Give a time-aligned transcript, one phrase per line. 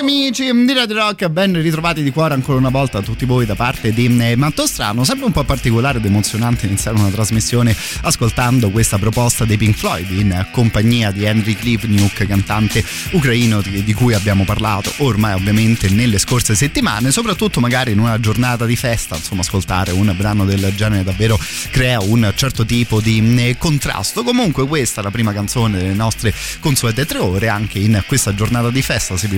[0.00, 3.54] Amici di Radio Rock, ben ritrovati di cuore ancora una volta a tutti voi da
[3.54, 5.04] parte di eh, Manto Strano.
[5.04, 10.10] Sempre un po' particolare ed emozionante iniziare una trasmissione ascoltando questa proposta dei Pink Floyd
[10.10, 16.54] in compagnia di Henry Klivniuk, cantante ucraino di, cui abbiamo parlato ormai ovviamente nelle scorse
[16.54, 21.38] settimane, soprattutto magari in una giornata di festa, insomma ascoltare un brano del genere davvero
[21.70, 24.22] crea un certo tipo di eh, contrasto.
[24.22, 28.70] Comunque questa è la prima canzone delle nostre consuete tre ore, anche in questa giornata
[28.70, 29.28] di festa si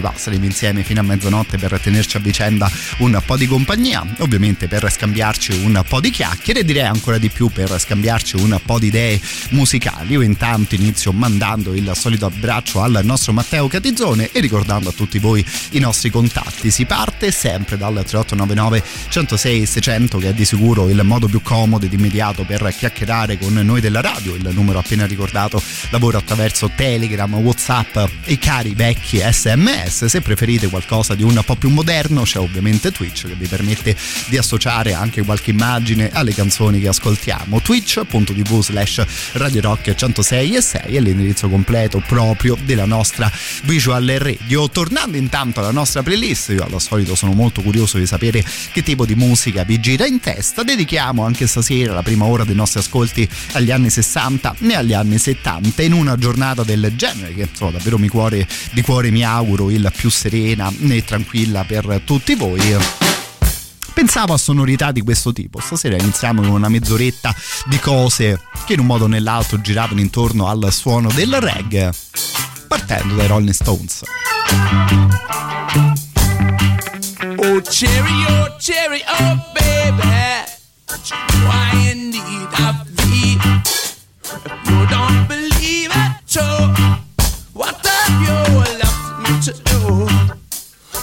[0.45, 4.91] ripassa insieme fino a mezzanotte per tenerci a vicenda un po' di compagnia, ovviamente per
[4.91, 8.87] scambiarci un po' di chiacchiere e direi ancora di più per scambiarci un po' di
[8.87, 9.21] idee
[9.51, 10.13] musicali.
[10.13, 15.19] Io intanto inizio mandando il solito abbraccio al nostro Matteo Catizzone e ricordando a tutti
[15.19, 16.71] voi i nostri contatti.
[16.71, 21.87] Si parte sempre dal 3899 106 600 che è di sicuro il modo più comodo
[21.87, 24.35] ed immediato per chiacchierare con noi della radio.
[24.35, 30.05] Il numero appena ricordato lavora attraverso Telegram, Whatsapp e cari vecchi SMS.
[30.05, 33.97] Se preferite preferite qualcosa di un po' più moderno c'è ovviamente Twitch che vi permette
[34.27, 37.61] di associare anche qualche immagine alle canzoni che ascoltiamo.
[37.61, 43.31] Twitch.tv slash radio rock 106 e 6 è l'indirizzo completo proprio della nostra
[43.63, 44.69] visual radio.
[44.69, 49.07] Tornando intanto alla nostra playlist io al solito sono molto curioso di sapere che tipo
[49.07, 50.65] di musica vi gira in testa.
[50.65, 55.19] Dedichiamo anche stasera la prima ora dei nostri ascolti agli anni 60 e agli anni
[55.19, 59.71] 70 in una giornata del genere che insomma davvero mi cuore, di cuore mi auguro
[59.71, 62.59] il più sereno serena e tranquilla per tutti voi
[63.93, 65.61] pensavo a sonorità di questo tipo.
[65.61, 67.35] Stasera iniziamo con una mezz'oretta
[67.67, 71.93] di cose che in un modo o nell'altro giravano intorno al suono del reggae,
[72.67, 74.03] partendo dai Rolling Stones.
[77.37, 80.01] Oh cherry, oh cherry, oh baby,
[81.45, 83.39] why in need of thee?
[84.23, 86.43] If you don't believe it, so
[87.53, 88.64] what have you left me
[89.45, 90.07] to do?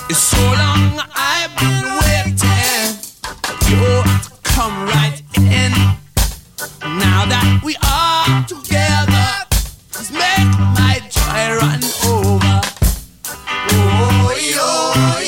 [0.09, 2.97] It's so long I've been waiting
[3.69, 4.03] you
[4.41, 5.71] come right in.
[6.81, 9.29] Now that we are together,
[9.93, 12.61] just make my joy run over.
[13.69, 14.69] Oh, yo,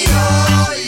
[0.09, 0.23] yo,
[0.73, 0.82] yo,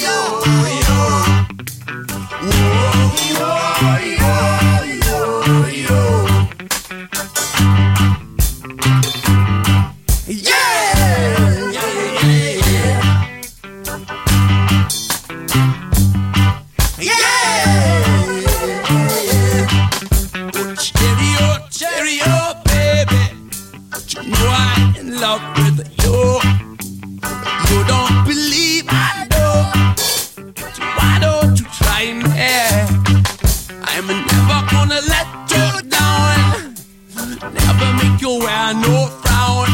[38.26, 39.68] you wear no frown.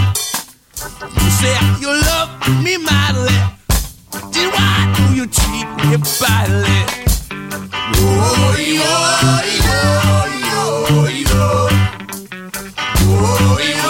[1.19, 2.29] You say you love
[2.66, 3.38] me madly.
[4.34, 6.79] Then why do you treat me badly?
[7.95, 8.94] Oh, yo,
[9.67, 9.79] yo,
[10.51, 10.66] yo,
[11.29, 11.44] yo.
[13.07, 13.81] Oh, yo,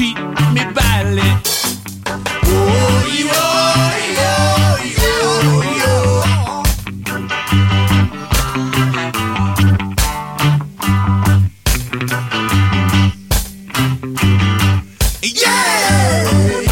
[0.00, 0.14] amici
[0.52, 1.40] mi belli.
[2.46, 3.04] Oh,
[15.22, 16.69] yeah!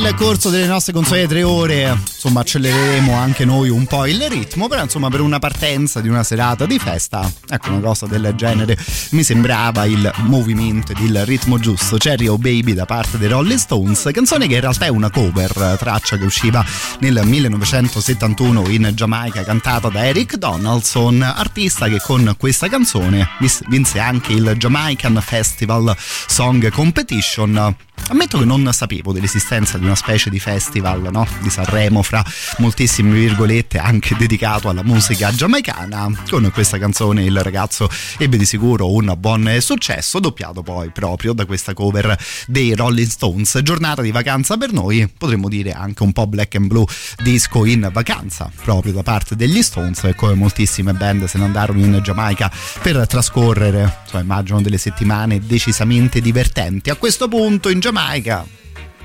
[0.00, 4.66] Nel corso delle nostre consuete tre ore insomma accelereremo anche noi un po' il ritmo
[4.66, 8.76] però insomma per una partenza di una serata di festa ecco una cosa del genere
[9.10, 11.96] mi sembrava il movimento ed il ritmo giusto.
[11.96, 15.76] Cherry O Baby da parte dei Rolling Stones canzone che in realtà è una cover
[15.78, 16.64] traccia che usciva
[17.00, 23.28] nel 1971 in Giamaica cantata da Eric Donaldson artista che con questa canzone
[23.68, 27.76] vinse anche il Jamaican Festival Song Competition
[28.08, 31.26] Ammetto che non sapevo dell'esistenza di una specie di festival no?
[31.40, 32.22] di Sanremo fra
[32.58, 36.10] moltissime virgolette anche dedicato alla musica giamaicana.
[36.28, 37.88] Con questa canzone il ragazzo
[38.18, 42.14] ebbe di sicuro un buon successo, doppiato poi proprio da questa cover
[42.46, 43.60] dei Rolling Stones.
[43.62, 46.84] Giornata di vacanza per noi, potremmo dire anche un po' black and blue
[47.22, 51.78] disco in vacanza proprio da parte degli Stones e come moltissime band se ne andarono
[51.78, 52.52] in Giamaica
[52.82, 56.90] per trascorrere, insomma, immagino delle settimane decisamente divertenti.
[56.90, 58.46] A questo punto in Giamaica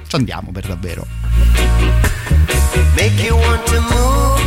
[0.08, 1.06] ci andiamo per davvero.
[2.96, 4.40] Make you want to move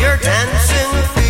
[0.00, 1.23] your dancing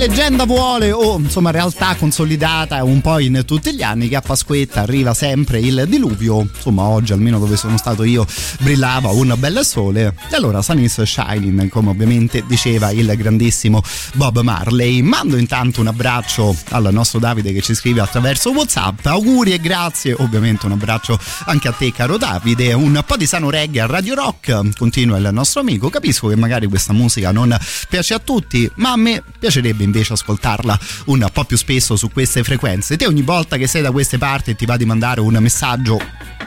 [0.00, 4.80] leggenda vuole o insomma realtà consolidata un po' in tutti gli anni che a Pasquetta
[4.80, 6.40] arriva sempre il diluvio.
[6.40, 8.26] Insomma oggi almeno dove sono stato io
[8.60, 10.14] brillava un bel sole.
[10.30, 13.82] E allora Sun is Shining come ovviamente diceva il grandissimo
[14.14, 15.02] Bob Marley.
[15.02, 19.04] Mando intanto un abbraccio al nostro Davide che ci scrive attraverso Whatsapp.
[19.04, 20.14] Auguri e grazie.
[20.16, 22.72] Ovviamente un abbraccio anche a te caro Davide.
[22.72, 24.78] Un po' di sano reggae a Radio Rock.
[24.78, 25.90] Continua il nostro amico.
[25.90, 27.54] Capisco che magari questa musica non
[27.90, 32.42] piace a tutti ma a me piacerebbe invece ascoltarla un po' più spesso su queste
[32.44, 32.96] frequenze.
[32.96, 36.00] Te ogni volta che sei da queste parti e ti va di mandare un messaggio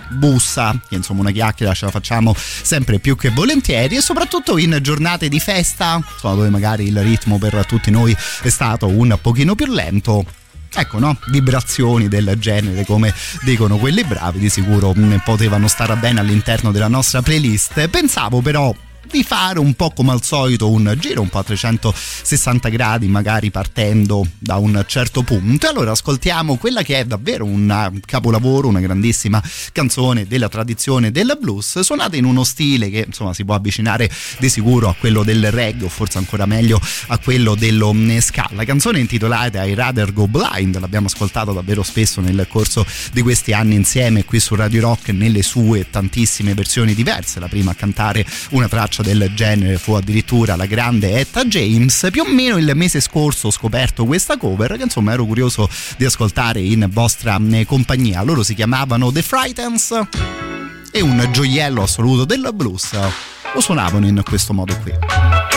[0.09, 4.77] bussa, che insomma una chiacchiera ce la facciamo sempre più che volentieri e soprattutto in
[4.81, 9.55] giornate di festa, insomma, dove magari il ritmo per tutti noi è stato un pochino
[9.55, 10.25] più lento.
[10.75, 16.19] Ecco no, vibrazioni del genere come dicono quelli bravi di sicuro mm, potevano stare bene
[16.19, 17.87] all'interno della nostra playlist.
[17.89, 18.73] Pensavo però
[19.13, 23.51] di fare un po' come al solito un giro un po' a 360 gradi, magari
[23.51, 25.67] partendo da un certo punto.
[25.67, 29.39] E allora ascoltiamo quella che è davvero un capolavoro, una grandissima
[29.71, 34.49] canzone della tradizione del blues, suonata in uno stile che insomma si può avvicinare di
[34.49, 38.49] sicuro a quello del reggae o forse ancora meglio a quello dello ska.
[38.53, 43.21] La canzone è intitolata I Rather Go Blind, l'abbiamo ascoltata davvero spesso nel corso di
[43.21, 47.39] questi anni insieme qui su Radio Rock nelle sue tantissime versioni diverse.
[47.39, 52.07] La prima a cantare una traccia del genere fu addirittura la grande Etta James.
[52.11, 56.05] Più o meno il mese scorso ho scoperto questa cover che insomma ero curioso di
[56.05, 58.23] ascoltare in vostra eh, compagnia.
[58.23, 59.99] Loro si chiamavano The Frightens
[60.91, 62.91] e un gioiello assoluto del blues
[63.53, 65.52] lo suonavano in questo modo qui.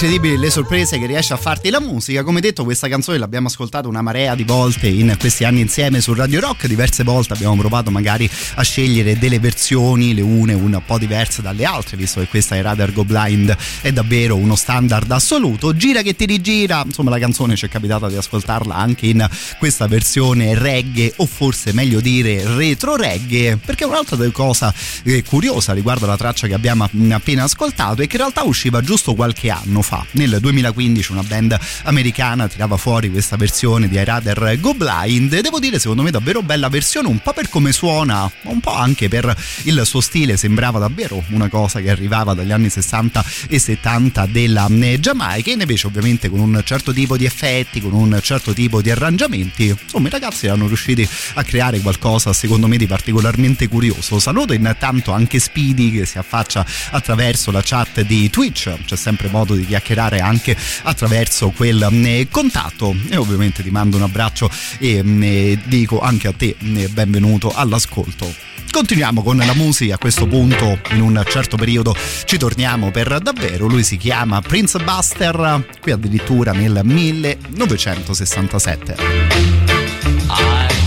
[0.00, 2.22] Incredibili le sorprese che riesce a farti la musica.
[2.22, 6.14] Come detto, questa canzone l'abbiamo ascoltata una marea di volte in questi anni insieme su
[6.14, 6.68] Radio Rock.
[6.68, 11.64] Diverse volte abbiamo provato magari a scegliere delle versioni, le une un po' diverse dalle
[11.64, 15.74] altre, visto che questa è Radar Go Blind, è davvero uno standard assoluto.
[15.74, 19.28] Gira che ti rigira, insomma, la canzone ci è capitata di ascoltarla anche in
[19.58, 26.04] questa versione reggae, o forse meglio dire retro reggae, perché un'altra cosa eh, curiosa riguardo
[26.04, 30.04] alla traccia che abbiamo appena ascoltato è che in realtà usciva giusto qualche anno fa.
[30.12, 35.32] Nel 2015 una band americana tirava fuori questa versione di I Rather Go Blind.
[35.32, 38.60] E devo dire secondo me davvero bella versione, un po' per come suona, ma un
[38.60, 43.24] po' anche per il suo stile, sembrava davvero una cosa che arrivava dagli anni 60
[43.48, 45.50] e 70 della eh, Giamaica.
[45.52, 50.08] Invece ovviamente con un certo tipo di effetti, con un certo tipo di arrangiamenti, insomma
[50.08, 54.18] i ragazzi erano riusciti a creare qualcosa secondo me di particolarmente curioso.
[54.18, 59.54] Saluto intanto anche Speedy che si affaccia attraverso la chat di Twitch, c'è sempre modo
[59.54, 65.58] di chiacchierare anche attraverso quel eh, contatto e ovviamente ti mando un abbraccio e eh,
[65.64, 68.34] dico anche a te eh, benvenuto all'ascolto.
[68.70, 73.66] Continuiamo con la musica, a questo punto in un certo periodo ci torniamo per davvero,
[73.66, 78.96] lui si chiama Prince Buster, qui addirittura nel 1967.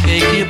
[0.04, 0.46] I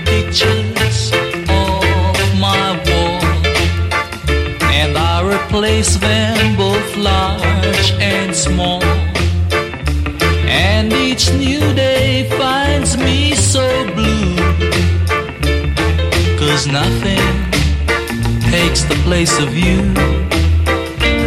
[5.52, 8.82] I replace them both large and small.
[10.48, 14.36] And each new day finds me so blue.
[16.40, 17.28] Cause nothing
[18.50, 19.94] takes the place of you.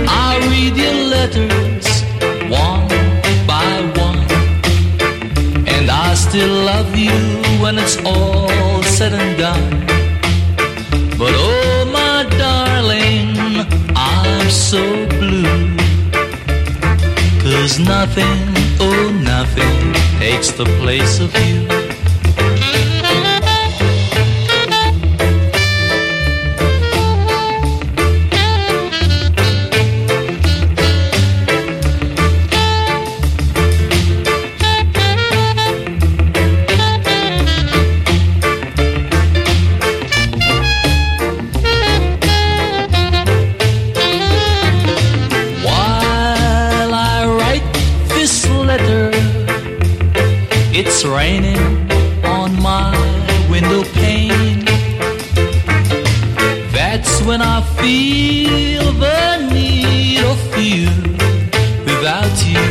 [0.09, 1.87] I read your letters
[2.49, 2.89] one
[3.47, 4.25] by one.
[5.69, 7.13] And I still love you
[7.63, 9.87] when it's all said and done.
[11.19, 11.64] But oh,
[14.55, 15.77] so blue.
[17.43, 18.39] Cause nothing,
[18.81, 21.94] oh, nothing takes the place of you.
[51.05, 51.59] It's raining
[52.25, 52.93] on my
[53.51, 54.65] window pane.
[56.73, 60.89] That's when I feel the need of you.
[61.85, 62.65] Without you,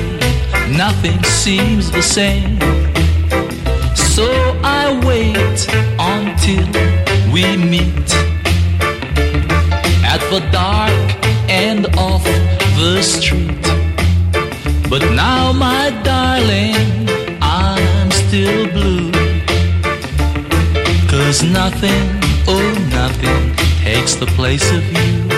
[0.75, 2.59] nothing seems the same.
[3.95, 4.27] So
[4.63, 5.67] I wait
[5.99, 6.67] until
[7.31, 8.09] we meet
[10.05, 10.91] at the dark
[11.49, 12.23] end of
[12.77, 13.63] the street.
[14.89, 16.92] But now, my darling,
[21.33, 25.32] Cause nothing, oh, nothing takes the place of you.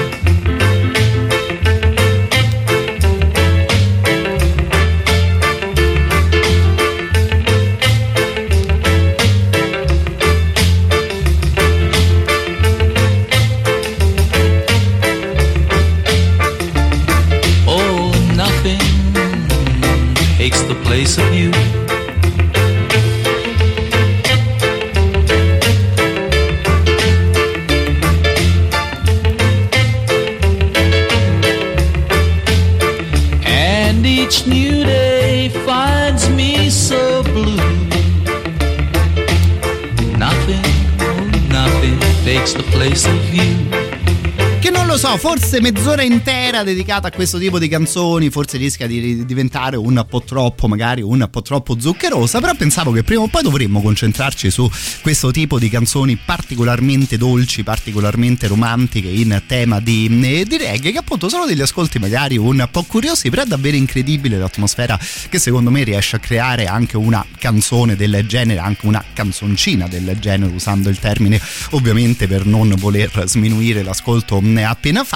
[45.27, 50.21] Forse mezz'ora intera dedicata a questo tipo di canzoni, forse rischia di diventare un po'
[50.21, 54.69] troppo, magari un po' troppo zuccherosa, però pensavo che prima o poi dovremmo concentrarci su
[55.01, 61.27] questo tipo di canzoni particolarmente dolci, particolarmente romantiche in tema di, di reggae, che appunto
[61.27, 64.95] sono degli ascolti magari un po' curiosi, però è davvero incredibile l'atmosfera
[65.27, 70.17] che secondo me riesce a creare anche una canzone del genere, anche una canzoncina del
[70.19, 75.13] genere, usando il termine ovviamente per non voler sminuire l'ascolto appena fatto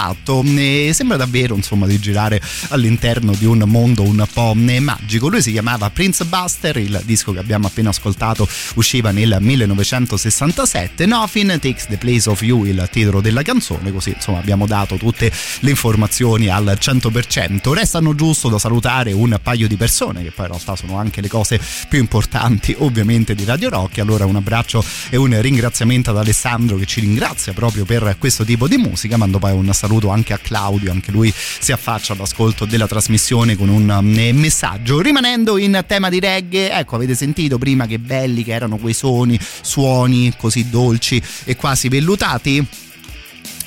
[0.57, 5.27] e sembra davvero insomma di girare all'interno di un mondo un po' magico.
[5.27, 11.59] Lui si chiamava Prince Buster il disco che abbiamo appena ascoltato usciva nel 1967 Nothing
[11.59, 15.69] Takes the Place of You il titolo della canzone così insomma abbiamo dato tutte le
[15.69, 20.75] informazioni al 100% restano giusto da salutare un paio di persone che poi in realtà
[20.75, 23.99] sono anche le cose più importanti ovviamente di Radio Rock.
[23.99, 28.67] Allora un abbraccio e un ringraziamento ad Alessandro che ci ringrazia proprio per questo tipo
[28.67, 29.17] di musica.
[29.17, 33.69] Mando poi un saluto anche a Claudio, anche lui si affaccia all'ascolto della trasmissione con
[33.69, 34.99] un eh, messaggio.
[35.01, 39.39] Rimanendo in tema di reggae, ecco avete sentito prima che belli che erano quei suoni,
[39.61, 42.65] suoni così dolci e quasi vellutati?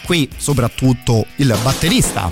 [0.05, 2.31] Qui soprattutto il batterista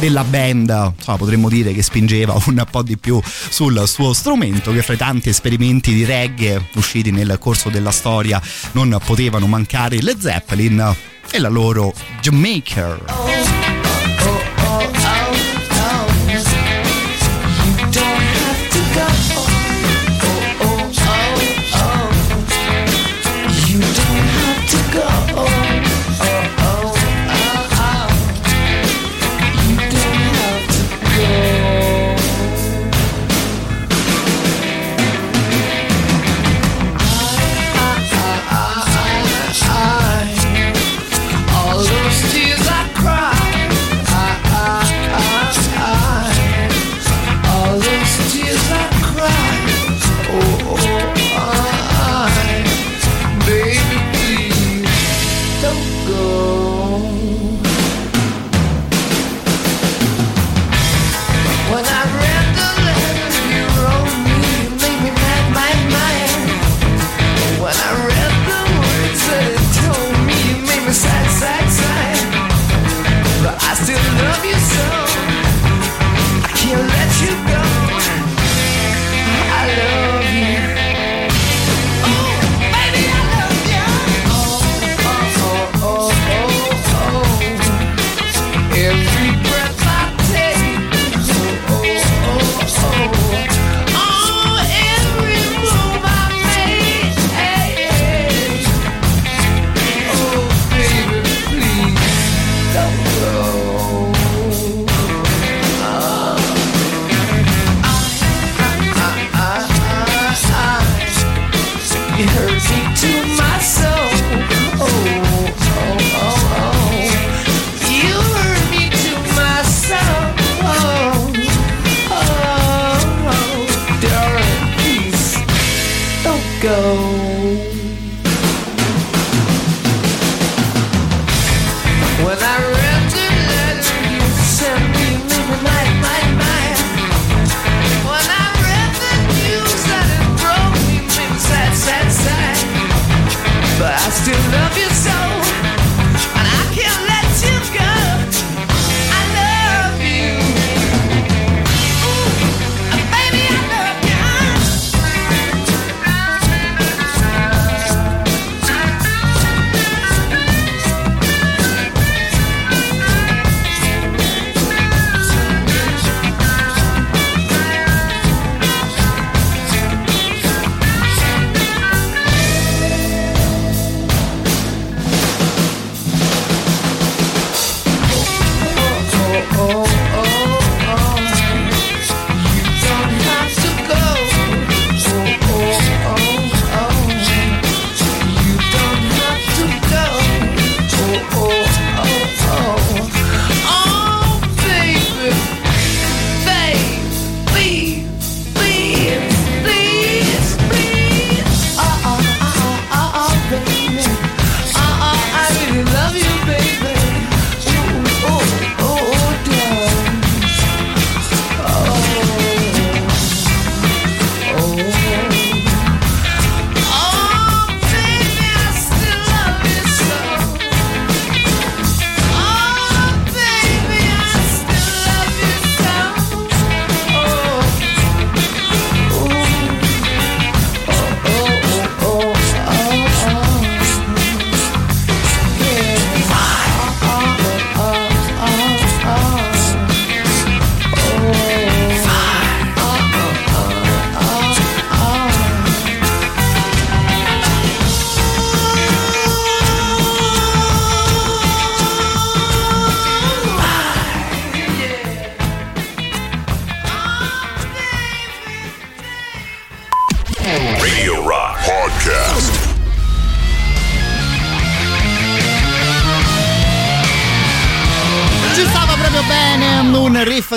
[0.00, 4.82] della band, insomma, potremmo dire che spingeva un po' di più sul suo strumento, che
[4.82, 10.16] fra i tanti esperimenti di reggae usciti nel corso della storia non potevano mancare le
[10.18, 10.96] Zeppelin
[11.32, 13.79] e la loro Jamaica.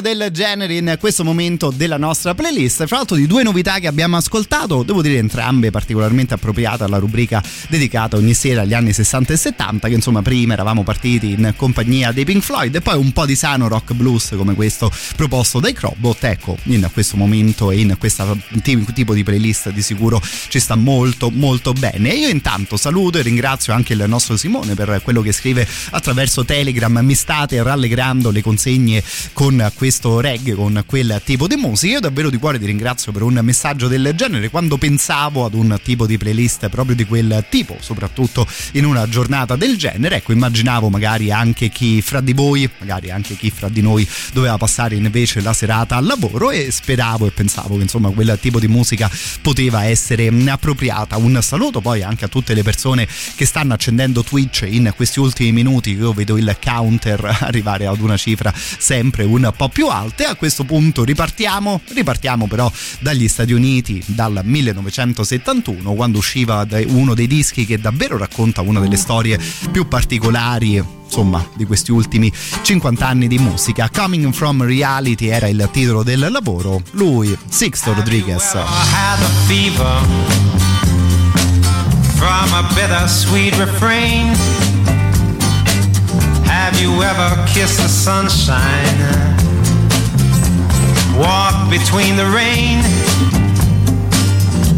[0.02, 2.86] Del genere in questo momento della nostra playlist.
[2.88, 7.42] Fra l'altro di due novità che abbiamo ascoltato, devo dire entrambe particolarmente appropriate alla rubrica
[7.70, 12.12] dedicata ogni sera agli anni 60 e 70, che insomma prima eravamo partiti in compagnia
[12.12, 15.74] dei Pink Floyd e poi un po' di sano rock blues come questo proposto dai
[15.74, 16.24] Crobot.
[16.24, 18.38] Ecco, in questo momento e in questo
[18.94, 22.12] tipo di playlist di sicuro ci sta molto molto bene.
[22.12, 26.44] E io intanto saluto e ringrazio anche il nostro Simone per quello che scrive attraverso
[26.44, 26.98] Telegram.
[27.04, 29.04] Mi state rallegrando le consegne
[29.34, 29.83] con questo
[30.20, 31.94] reggae, con quel tipo di musica.
[31.94, 35.78] Io davvero di cuore ti ringrazio per un messaggio del genere quando pensavo ad un
[35.84, 40.18] tipo di playlist proprio di quel tipo, soprattutto in una giornata del genere.
[40.18, 44.58] Ecco, immaginavo magari anche chi fra di voi, magari anche chi fra di noi doveva
[44.58, 48.68] passare invece la serata al lavoro e speravo e pensavo che insomma quel tipo di
[48.68, 49.10] musica
[49.42, 51.18] poteva essere appropriata.
[51.18, 55.52] Un saluto poi anche a tutte le persone che stanno accendendo Twitch in questi ultimi
[55.52, 60.28] minuti io vedo il counter arrivare ad una cifra sempre un po' più alta e
[60.28, 67.28] a questo punto ripartiamo, ripartiamo però dagli Stati Uniti dal 1971 quando usciva uno dei
[67.28, 69.40] dischi che davvero racconta una delle storie
[69.72, 72.32] più particolari insomma di questi ultimi
[72.62, 73.90] 50 anni di musica.
[73.94, 76.82] Coming from Reality era il titolo del lavoro.
[76.92, 78.52] Lui Sixto Rodriguez.
[82.16, 84.36] From a bittersweet refrain.
[86.46, 89.53] Have you ever kissed the sunshine?
[91.18, 92.82] Walk between the rain?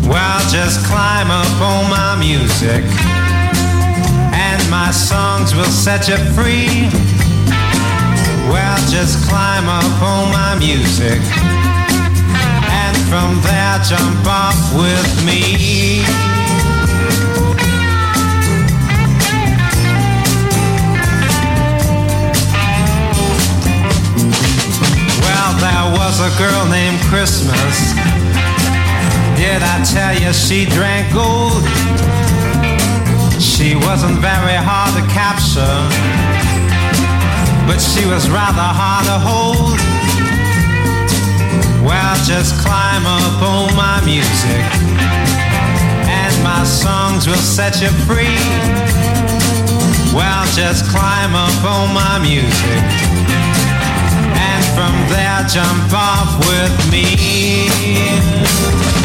[0.08, 2.84] Well, just climb up on my music,
[4.34, 6.90] and my songs will set you free.
[8.52, 11.20] Well, just climb up on my music,
[12.68, 16.35] and from there jump off with me.
[25.92, 27.94] Was a girl named Christmas.
[29.38, 31.64] Did I tell you she drank gold?
[33.42, 35.78] She wasn't very hard to capture,
[37.68, 39.78] but she was rather hard to hold.
[41.86, 44.66] Well, just climb up on my music,
[46.10, 48.40] and my songs will set you free.
[50.16, 53.45] Well, just climb up on my music
[54.76, 59.05] from there jump off with me.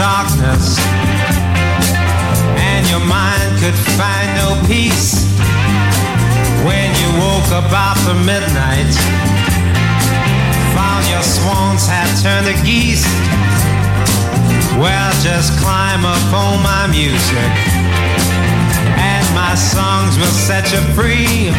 [0.00, 0.80] darkness.
[2.56, 5.28] And your mind could find no peace
[6.64, 8.88] when you woke up after midnight.
[10.72, 13.04] Found your swans had turned to geese.
[14.80, 17.52] Well just climb up on my music.
[18.96, 21.52] And my songs will set you free.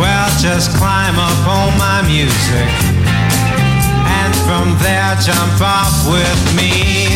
[0.00, 3.15] Well just climb up on my music.
[4.46, 7.15] From there, jump off with me.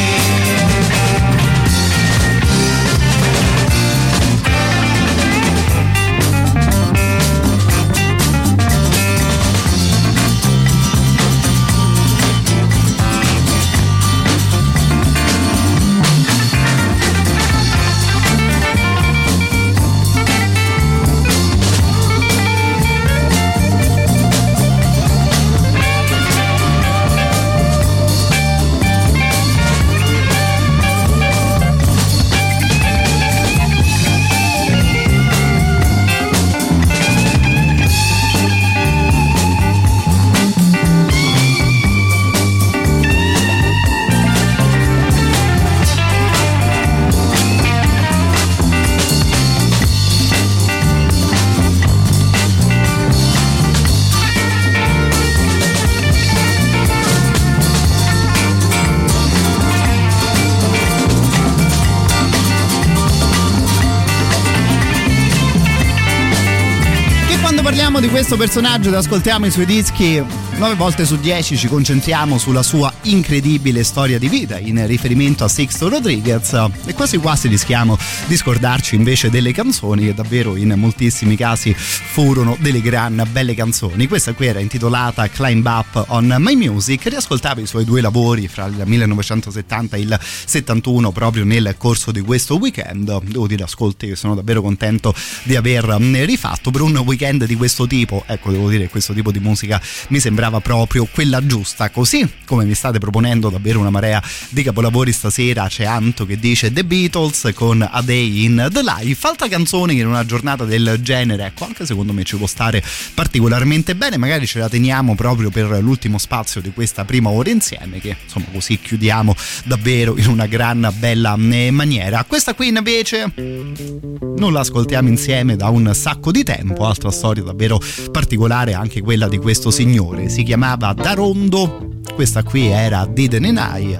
[68.00, 70.22] Di questo personaggio ed ascoltiamo i suoi dischi,
[70.56, 75.48] 9 volte su 10 ci concentriamo sulla sua incredibile storia di vita in riferimento a
[75.48, 76.52] Sixto Rodriguez
[76.86, 82.56] e quasi quasi rischiamo di scordarci invece delle canzoni che davvero in moltissimi casi furono
[82.60, 84.06] delle gran belle canzoni.
[84.06, 88.66] Questa qui era intitolata Climb Up on My Music, riascoltava i suoi due lavori fra
[88.66, 93.22] il 1970 e il 71 proprio nel corso di questo weekend.
[93.24, 97.86] Devo dire ascolti che sono davvero contento di aver rifatto per un weekend di questo
[97.90, 98.22] tipo.
[98.28, 101.90] Ecco, devo dire che questo tipo di musica mi sembrava proprio quella giusta.
[101.90, 106.72] Così come mi state proponendo davvero una marea di capolavori stasera, c'è Anto che dice
[106.72, 109.26] The Beatles con A Day in the Life.
[109.26, 112.82] Altra canzone che in una giornata del genere, ecco, anche secondo me ci può stare
[113.14, 114.16] particolarmente bene.
[114.16, 118.46] Magari ce la teniamo proprio per l'ultimo spazio di questa prima ora insieme, che insomma
[118.52, 122.22] così chiudiamo davvero in una gran bella eh, maniera.
[122.24, 127.79] Questa qui invece non la ascoltiamo insieme da un sacco di tempo, altra storia davvero
[128.10, 133.98] particolare anche quella di questo signore, si chiamava Darondo, questa qui era Diden and I,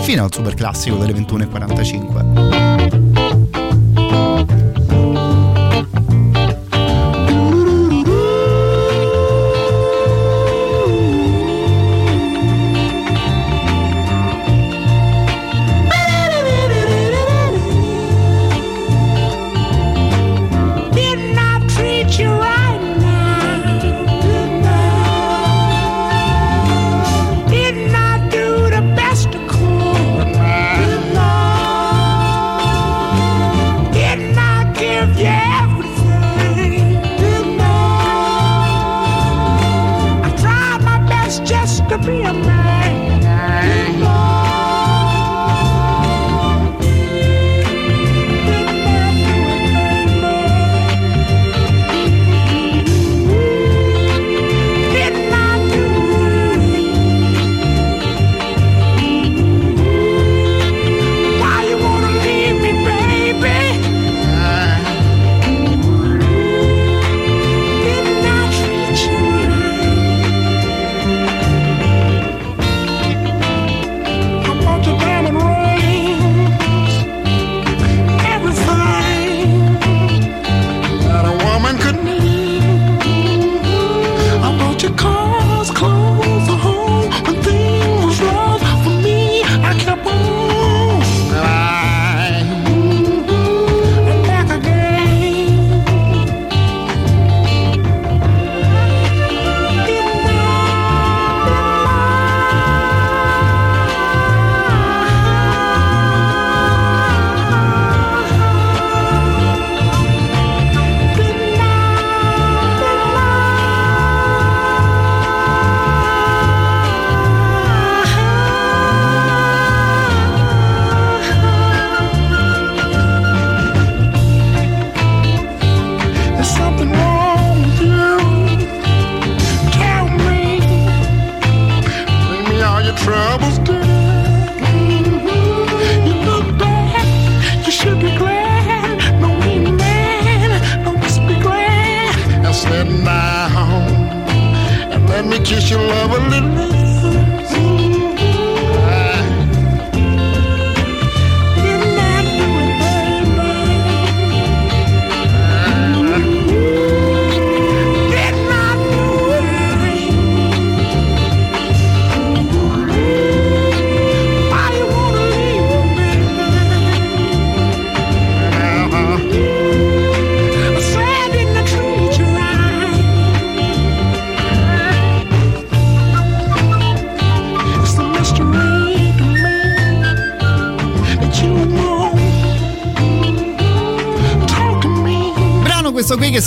[0.00, 3.05] fino al super classico delle 21.45.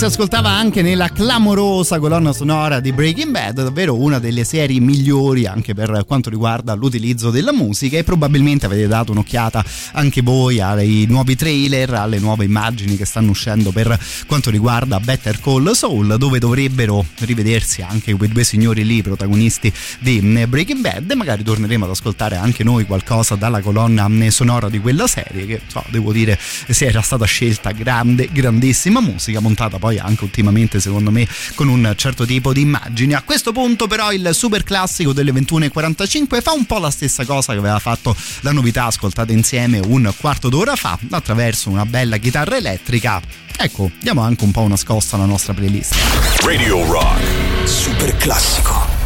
[0.00, 0.39] che si ascoltava
[0.70, 6.04] anche nella clamorosa colonna sonora di Breaking Bad, davvero una delle serie migliori anche per
[6.06, 11.94] quanto riguarda l'utilizzo della musica e probabilmente avete dato un'occhiata anche voi ai nuovi trailer,
[11.94, 17.82] alle nuove immagini che stanno uscendo per quanto riguarda Better Call Saul, dove dovrebbero rivedersi
[17.82, 21.10] anche quei due signori lì, protagonisti di Breaking Bad.
[21.10, 25.62] E magari torneremo ad ascoltare anche noi qualcosa dalla colonna sonora di quella serie che
[25.66, 31.10] so, devo dire se era stata scelta grande, grandissima musica montata poi anche ultimamente secondo
[31.10, 33.14] me con un certo tipo di immagini.
[33.14, 37.52] A questo punto però il super classico delle 21.45 fa un po' la stessa cosa
[37.52, 42.56] che aveva fatto la novità ascoltata insieme un quarto d'ora fa attraverso una bella chitarra
[42.56, 43.20] elettrica.
[43.56, 45.94] Ecco, diamo anche un po' una scossa alla nostra playlist.
[46.42, 47.20] Radio Rock.
[47.64, 49.00] Super classico.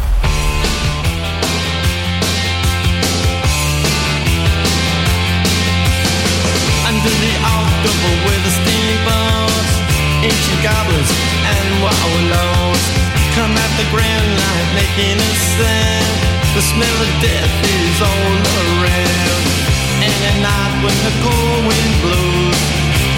[7.05, 9.73] under the October with the steamboats,
[10.23, 12.83] ancient goblins and wallows
[13.35, 16.17] come at the grand line making a sound.
[16.55, 19.43] The smell of death is all around,
[20.07, 22.61] and at night when the cold wind blows,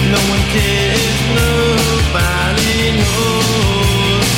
[0.09, 4.29] no one cares, nobody knows.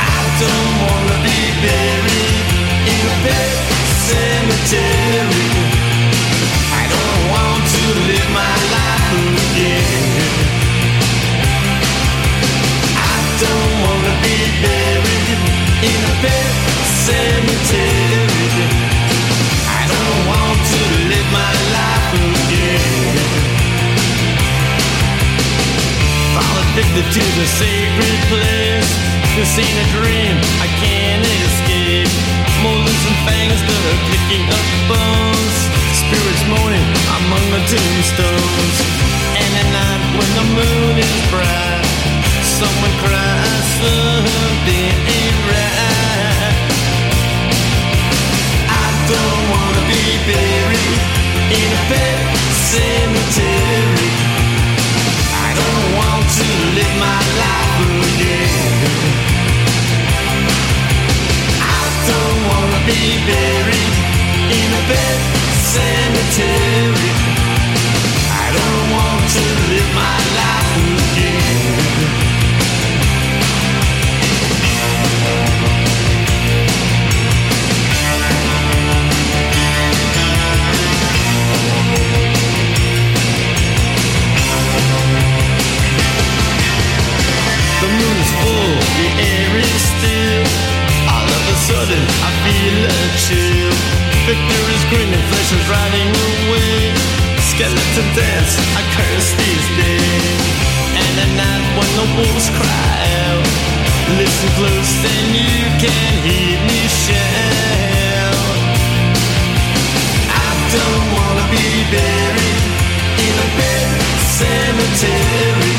[0.00, 2.46] I don't wanna be buried
[2.92, 3.52] in a pet
[4.08, 5.48] cemetery.
[6.80, 9.39] I don't want to live my life
[15.82, 16.52] in a pet
[17.08, 18.68] cemetery.
[19.66, 23.16] I don't want to live my life again.
[26.34, 28.90] Fall addicted to the sacred place.
[29.36, 32.20] This ain't a dream, I can't escape.
[33.80, 35.56] Are picking up bones.
[35.98, 38.76] Spirits moaning among the tombstones.
[39.34, 41.89] And at night when the moon is bright,
[42.60, 46.56] someone cries something ain't right.
[48.68, 51.00] I don't wanna be buried
[51.56, 52.20] in a pet
[52.68, 54.12] cemetery.
[55.46, 57.80] I don't want to live my life
[58.12, 58.92] again.
[61.64, 63.94] I don't wanna be buried
[64.60, 65.18] in a pet
[65.72, 67.12] cemetery.
[68.44, 70.76] I don't want to live my life
[71.08, 72.19] again.
[91.80, 93.72] Sudden, I feel a chill.
[94.28, 96.92] Victor is grinning, flesh is riding away.
[97.50, 100.40] Skeleton dance, I curse these days.
[101.00, 103.46] And at night when the wolves cry out,
[104.20, 108.60] listen close and you can hear me shout.
[110.28, 112.64] I don't wanna be buried
[113.24, 113.88] in a bed
[114.36, 115.76] cemetery.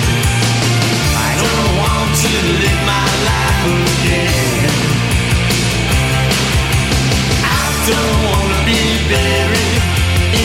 [1.14, 2.32] I don't want to
[2.64, 5.01] live my life again.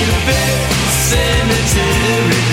[0.06, 2.45] In a bed cemetery.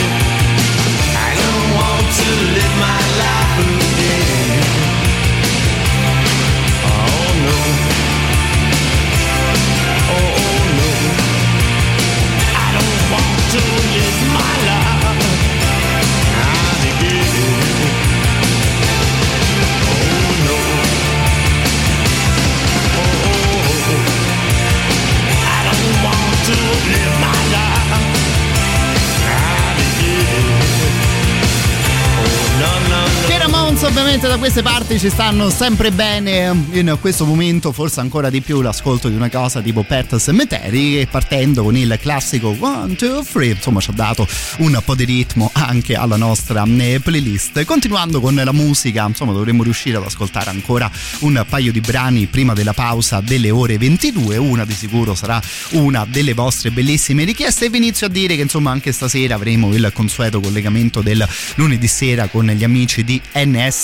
[34.03, 38.59] Ovviamente da queste parti ci stanno sempre bene in questo momento forse ancora di più
[38.59, 43.79] l'ascolto di una cosa tipo Pet Cemetery partendo con il classico 1, 2, 3 insomma
[43.79, 44.27] ci ha dato
[44.57, 47.63] un po' di ritmo anche alla nostra eh, playlist.
[47.63, 52.51] Continuando con la musica insomma dovremmo riuscire ad ascoltare ancora un paio di brani prima
[52.51, 55.41] della pausa delle ore 22 una di sicuro sarà
[55.71, 57.65] una delle vostre bellissime richieste.
[57.65, 61.25] E vi inizio a dire che insomma anche stasera avremo il consueto collegamento del
[61.55, 63.21] lunedì sera con gli amici di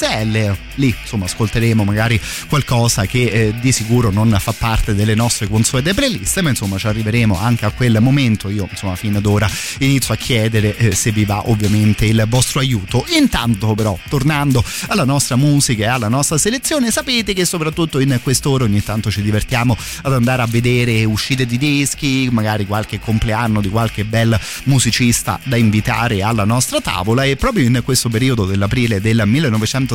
[0.09, 5.47] NSL lì insomma ascolteremo magari qualcosa che eh, di sicuro non fa parte delle nostre
[5.47, 8.49] consuete playlist ma insomma ci arriveremo anche a quel momento.
[8.49, 9.49] Io insomma fino ad ora
[9.79, 13.05] inizio a chiedere eh, se vi va ovviamente il vostro aiuto.
[13.17, 18.63] Intanto però tornando alla nostra musica e alla nostra selezione sapete che soprattutto in quest'ora
[18.63, 23.69] ogni tanto ci divertiamo ad andare a vedere uscite di dischi magari qualche compleanno di
[23.69, 29.23] qualche bel musicista da invitare alla nostra tavola e proprio in questo periodo dell'aprile del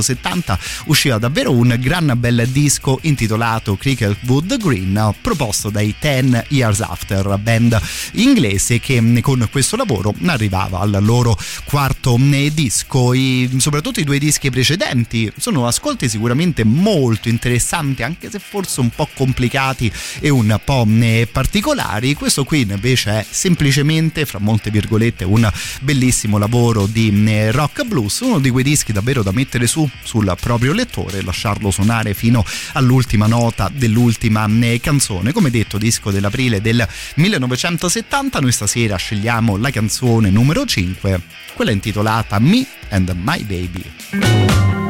[0.04, 7.38] 1970 usciva davvero un gran bel disco intitolato Cricklewood Green proposto dai Ten Years After,
[7.38, 7.80] band
[8.12, 12.18] inglese che con questo lavoro arrivava al loro quarto
[12.52, 13.14] disco.
[13.14, 18.90] I, soprattutto i due dischi precedenti sono ascolti sicuramente molto interessanti, anche se forse un
[18.90, 19.90] po' complicati
[20.20, 20.86] e un po'
[21.32, 22.14] particolari.
[22.14, 25.50] Questo qui invece è semplicemente, fra molte virgolette, un
[25.80, 30.72] bellissimo lavoro di rock blues, uno di quei dischi davvero da mettere su sul proprio
[30.72, 34.48] lettore e lasciarlo suonare fino all'ultima nota dell'ultima
[34.80, 35.32] canzone.
[35.32, 36.86] Come detto, disco dell'aprile del
[37.16, 41.20] 1970, noi stasera scegliamo la canzone numero 5,
[41.54, 44.83] quella intitolata Me and My Baby.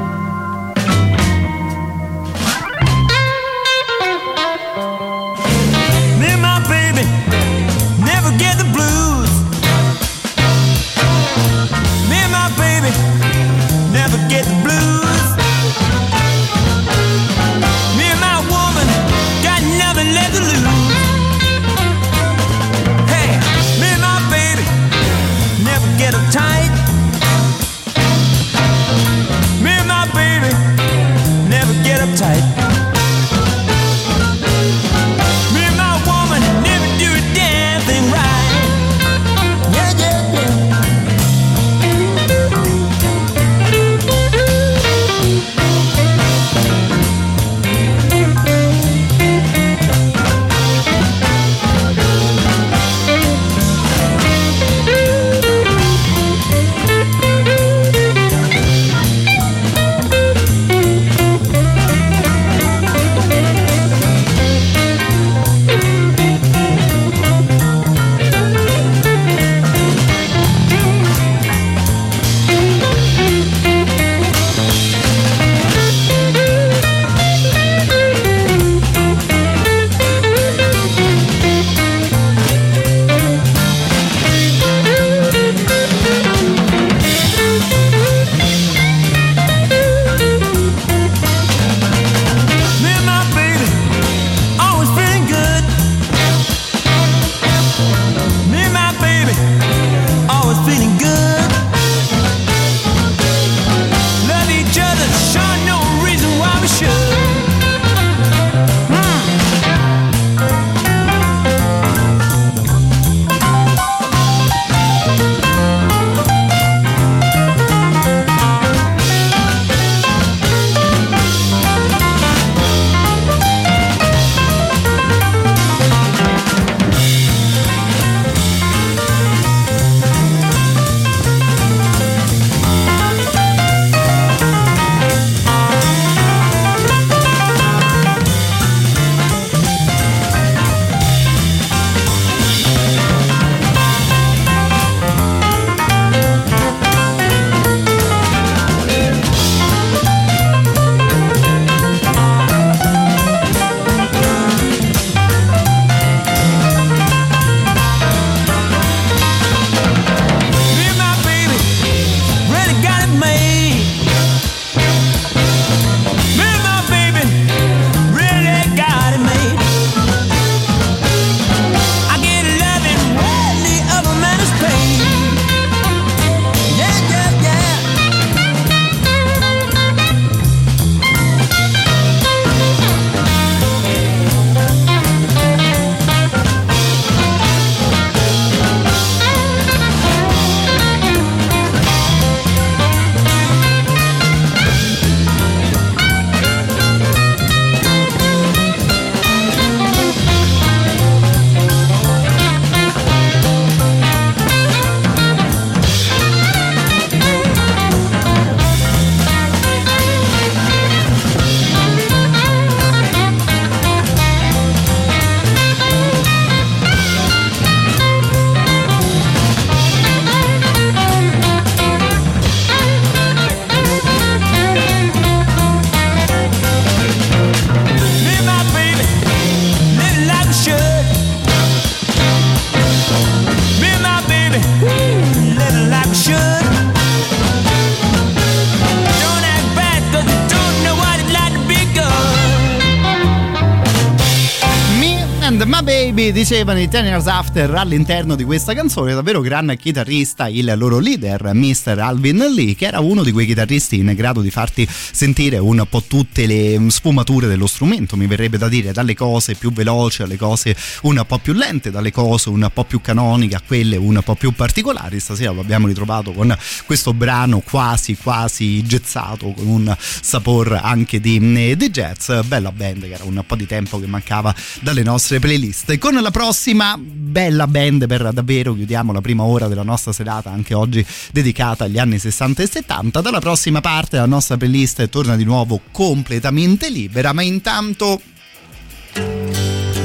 [246.44, 251.54] Dicevano i Ten Years After all'interno di questa canzone, davvero gran chitarrista, il loro leader,
[251.54, 252.00] Mr.
[252.00, 256.02] Alvin Lee, che era uno di quei chitarristi in grado di farti sentire un po'
[256.02, 260.74] tutte le sfumature dello strumento, mi verrebbe da dire, dalle cose più veloci alle cose
[261.02, 264.50] un po' più lente, dalle cose un po' più canoniche a quelle un po' più
[264.50, 265.20] particolari.
[265.20, 266.52] Stasera lo abbiamo ritrovato con
[266.86, 271.38] questo brano quasi quasi gezzato, con un sapore anche di,
[271.76, 275.96] di jazz, bella band che era un po' di tempo che mancava dalle nostre playlist.
[275.98, 276.98] Con la prossima
[277.44, 281.98] bella band per davvero chiudiamo la prima ora della nostra serata anche oggi dedicata agli
[281.98, 283.20] anni 60 e 70.
[283.20, 288.18] Dalla prossima parte la nostra playlist torna di nuovo completamente libera, ma intanto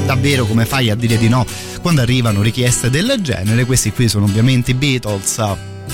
[0.04, 1.46] davvero come fai a dire di no
[1.80, 3.64] quando arrivano richieste del genere?
[3.64, 5.42] Questi qui sono ovviamente i Beatles.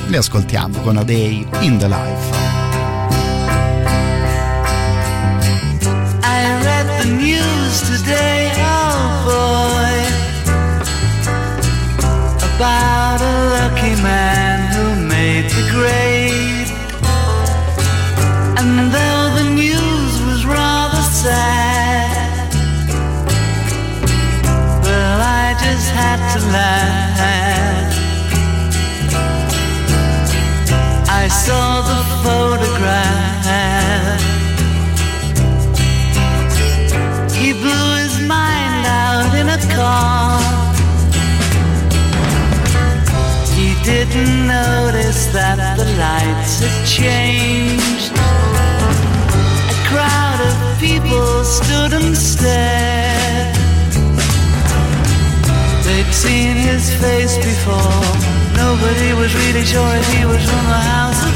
[0.09, 2.55] Li ascoltiamo con A Day in the Life.
[6.25, 8.36] I read the news today,
[14.03, 16.71] man who made the grade.
[18.59, 22.53] And though the news was rather sad,
[24.83, 27.95] well, I just had to laugh.
[31.09, 33.27] I saw the photograph.
[37.33, 40.36] He blew his mind out in a car.
[44.17, 48.13] Didn't notice that the lights had changed.
[49.75, 53.55] A crowd of people stood and stared.
[55.85, 58.05] They'd seen his face before.
[58.57, 61.36] Nobody was really sure if he was from the House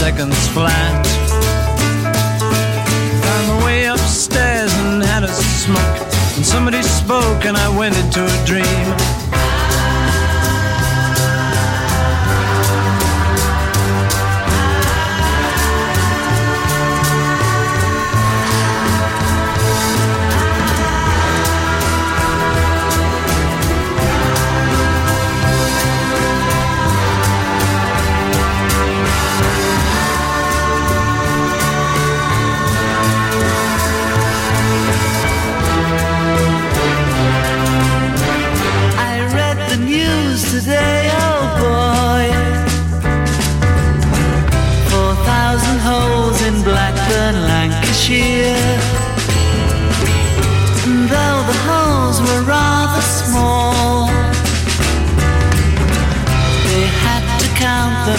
[0.00, 1.06] seconds flat.
[3.22, 5.98] Found my way upstairs and had a smoke.
[6.36, 9.09] And somebody spoke and I went into a dream.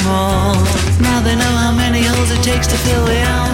[0.01, 0.55] Them all.
[0.99, 3.50] Now they know how many holes it takes to fill the Albert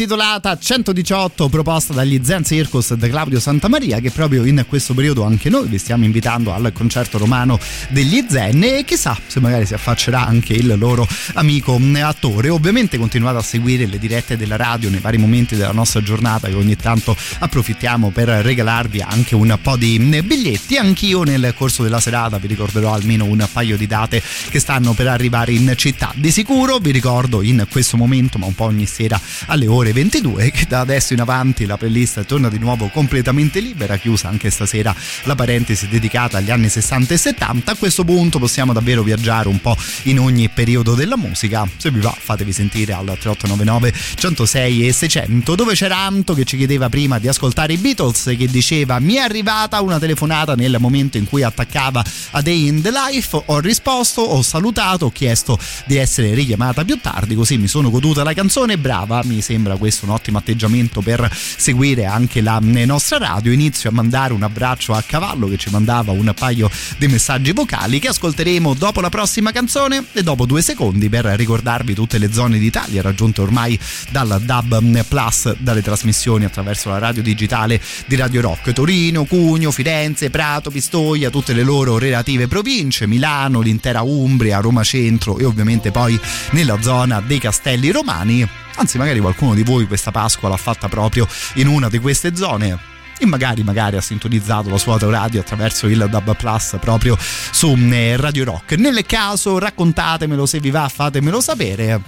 [0.00, 5.50] intitolata 118, proposta dagli Zen Circus da Claudio Santamaria, che proprio in questo periodo anche
[5.50, 10.24] noi vi stiamo invitando al concerto romano degli Zen e chissà se magari si affaccerà
[10.24, 12.48] anche il loro amico attore.
[12.48, 16.54] Ovviamente continuate a seguire le dirette della radio nei vari momenti della nostra giornata che
[16.54, 20.76] ogni tanto approfittiamo per regalarvi anche un po' di biglietti.
[20.76, 25.08] Anch'io nel corso della serata vi ricorderò almeno un paio di date che stanno per
[25.08, 26.12] arrivare in città.
[26.14, 30.50] Di sicuro vi ricordo in questo momento, ma un po' ogni sera alle ore 22
[30.50, 34.94] che da adesso in avanti la playlist torna di nuovo completamente libera chiusa anche stasera
[35.24, 39.60] la parentesi dedicata agli anni 60 e 70 a questo punto possiamo davvero viaggiare un
[39.60, 41.68] po' in ogni periodo della musica.
[41.76, 46.56] Se vi va fatevi sentire al 3899 106 e 600 dove c'era Anto che ci
[46.56, 51.16] chiedeva prima di ascoltare i Beatles che diceva mi è arrivata una telefonata nel momento
[51.16, 55.96] in cui attaccava a Day in the Life ho risposto ho salutato ho chiesto di
[55.96, 60.12] essere richiamata più tardi così mi sono goduta la canzone brava, mi sembra questo un
[60.12, 63.52] ottimo atteggiamento per seguire anche la nostra radio.
[63.52, 67.98] Inizio a mandare un abbraccio a Cavallo che ci mandava un paio di messaggi vocali
[67.98, 72.58] che ascolteremo dopo la prossima canzone e dopo due secondi per ricordarvi tutte le zone
[72.58, 73.78] d'Italia raggiunte ormai
[74.10, 78.72] dal DAB Plus, dalle trasmissioni attraverso la radio digitale di Radio Rock.
[78.72, 85.38] Torino, Cugno, Firenze, Prato, Pistoia, tutte le loro relative province, Milano, l'intera Umbria, Roma Centro
[85.38, 86.18] e ovviamente poi
[86.50, 88.46] nella zona dei Castelli Romani
[88.78, 92.96] anzi magari qualcuno di voi questa Pasqua l'ha fatta proprio in una di queste zone
[93.18, 98.16] e magari, magari ha sintonizzato la sua autoradio attraverso il Dub Plus proprio su eh,
[98.16, 98.76] Radio Rock.
[98.76, 102.00] Nel caso raccontatemelo se vi va, fatemelo sapere.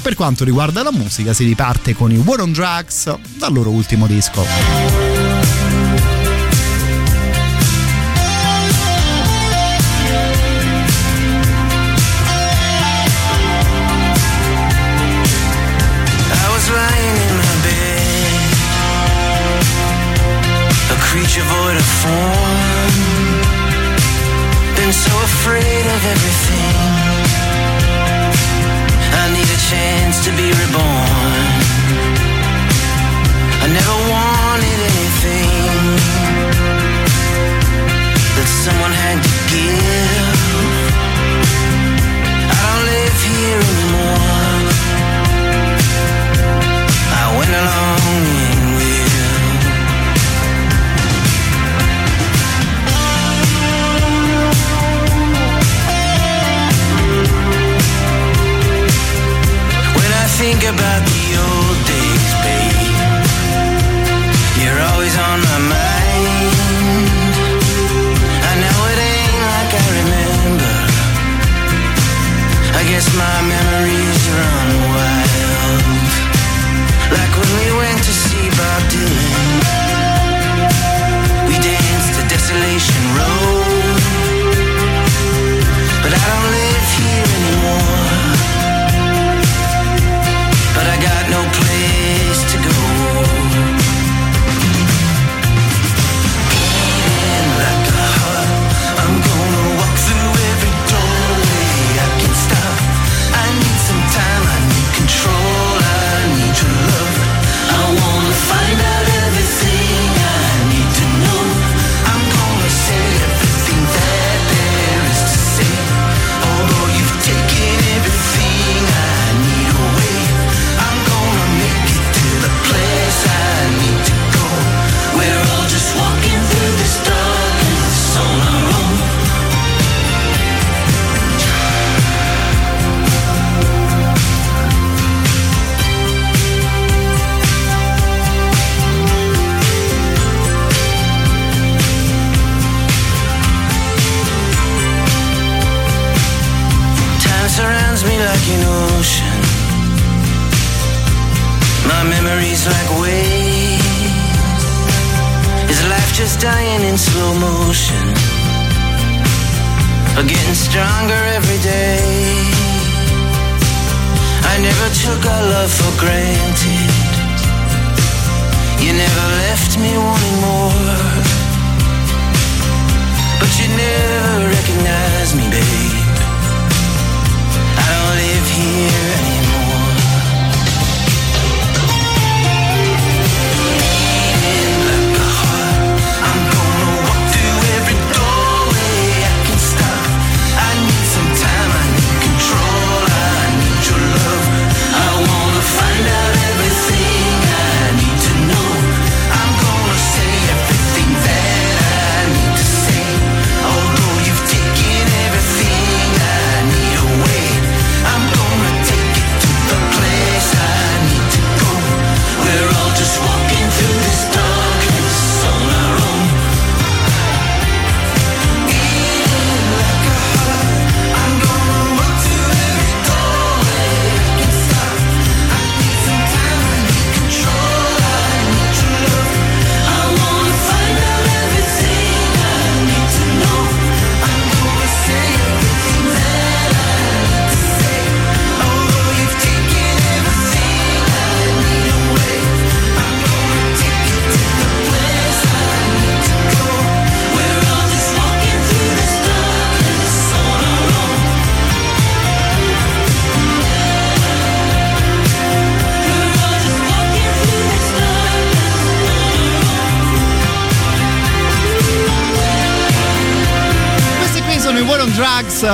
[0.00, 4.06] Per quanto riguarda la musica si riparte con i War on Drugs dal loro ultimo
[4.06, 5.15] disco.
[22.06, 22.55] fé.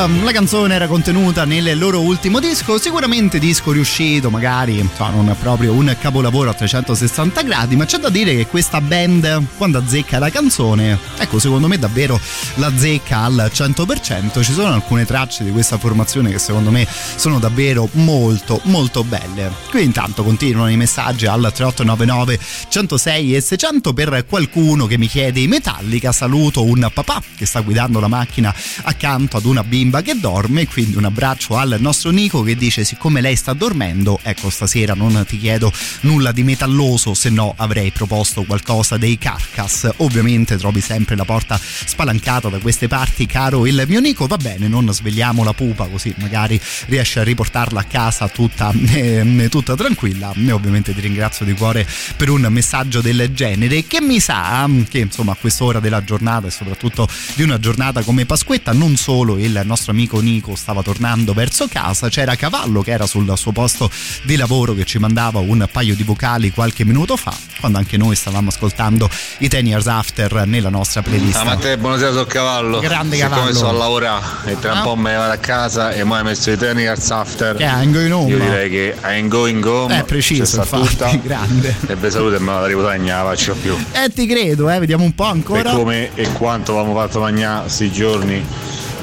[0.07, 5.37] Drugs, la canzone era contenuta nel loro ultimo disco, sicuramente disco riuscito, magari insomma, non
[5.39, 10.19] proprio un capolavoro a 360 gradi, ma c'è da dire che questa band quando azzecca
[10.19, 12.19] la canzone, ecco secondo me davvero
[12.57, 16.87] la azzecca al 100%, ci sono alcune tracce di questa formazione che secondo me
[17.17, 19.53] sono davvero molto molto belle.
[19.71, 22.39] Qui intanto continuano i messaggi al 3899
[22.69, 27.61] 106 e 600 per qualcuno che mi chiede i Metallica, saluto un papà che sta
[27.61, 32.43] guidando la macchina accanto ad una bimba che dorme, quindi un abbraccio al nostro Nico
[32.43, 35.73] che dice siccome lei sta dormendo, ecco stasera non ti chiedo
[36.03, 39.91] nulla di metalloso, se no avrei proposto qualcosa dei Carcass.
[39.99, 44.69] Ovviamente trovi sempre la porta spalancata da queste parti, caro il mio Nico, va bene,
[44.69, 50.33] non svegliamo la pupa così magari riesci a riportarla a casa tutta, eh, tutta tranquilla.
[50.35, 51.87] E ovviamente ti ringrazio di cuore
[52.17, 56.51] per un messaggio del genere che mi sa che insomma a quest'ora della giornata e
[56.51, 61.67] soprattutto di una giornata come Pasquetta non solo il nostro amico Nico stava tornando verso
[61.69, 63.91] casa, c'era Cavallo che era sul suo posto
[64.25, 68.15] di lavoro che ci mandava un paio di vocali qualche minuto fa, quando anche noi
[68.17, 69.09] stavamo ascoltando
[69.39, 71.37] i Ten Years After nella nostra playlist.
[71.39, 72.79] Ah, Matteo, buonasera, sono Cavallo.
[72.81, 73.55] Grande Siccome Cavallo.
[73.55, 74.83] sto a lavorare e tra un Ah.
[74.83, 77.57] po' me ne vado a casa e mo hai messo i Ten Years After.
[77.57, 78.31] Che è going home.
[78.31, 79.99] Io direi che I'm going home.
[79.99, 81.17] Eh, preciso, ci infatti, tutta.
[81.23, 81.77] grande.
[81.87, 83.77] E vi saluto e me la non la faccio più.
[83.93, 85.73] Eh ti credo, eh, vediamo un po' ancora.
[85.73, 88.45] E come e quanto avevamo fatto mangiare sti giorni,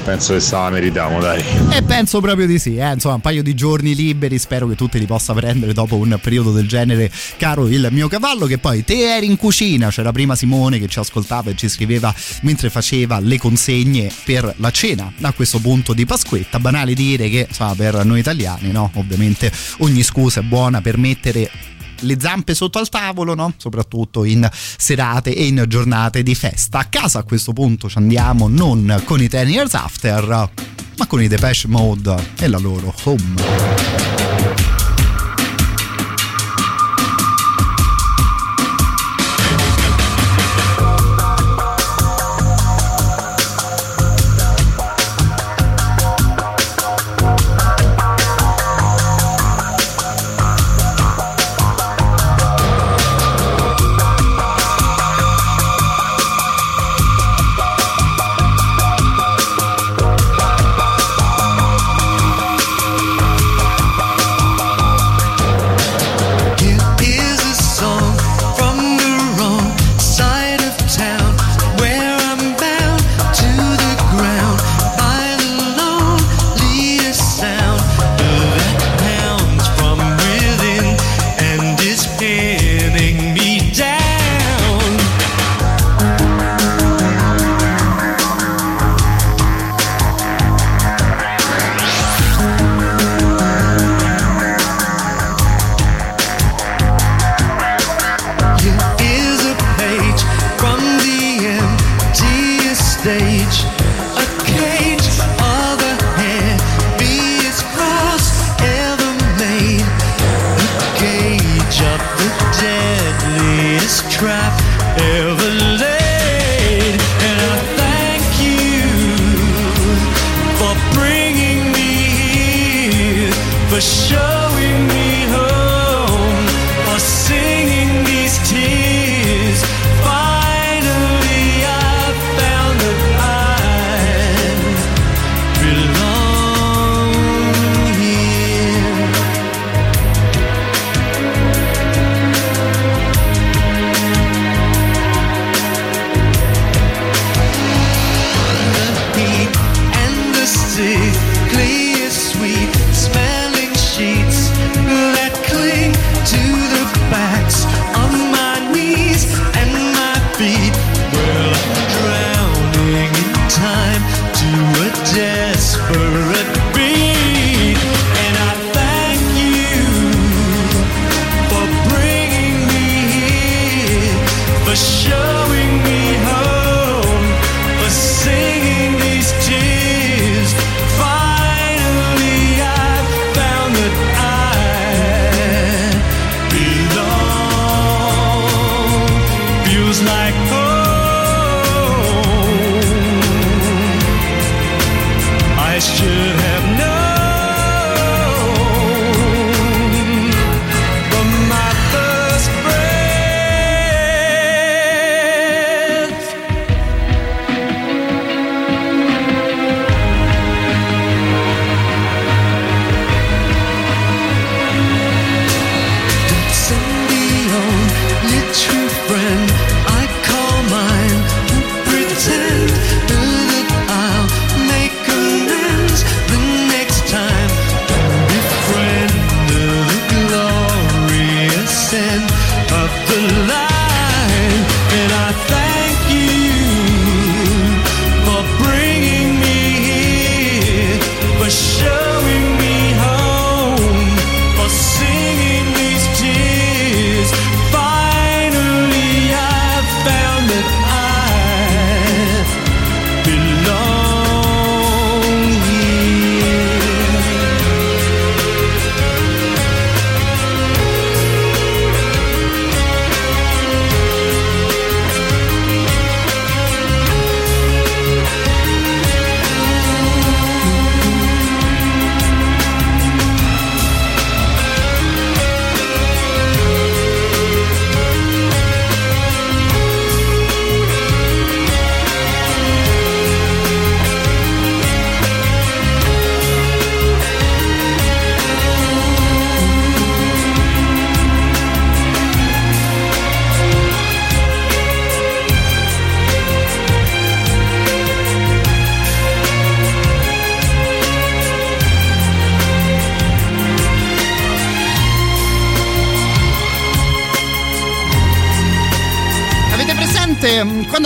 [0.04, 1.42] penso che stava meritamo, dai.
[1.70, 2.92] E penso proprio di sì, eh.
[2.92, 6.18] insomma un paio di giorni liberi, spero che tu te li possa prendere dopo un
[6.20, 10.34] periodo del genere, caro il mio cavallo, che poi te eri in cucina, c'era prima
[10.34, 15.32] Simone che ci ascoltava e ci scriveva mentre faceva le consegne per la cena, a
[15.32, 18.90] questo punto di Pasquetta, banale dire che insomma per noi italiani, no?
[18.94, 21.50] Ovviamente ogni scusa è buona per mettere
[22.00, 23.54] le zampe sotto al tavolo, no?
[23.56, 26.78] soprattutto in serate e in giornate di festa.
[26.78, 30.50] A casa a questo punto ci andiamo non con i Ten Years After,
[30.96, 34.69] ma con i Depeche Mode e la loro Home.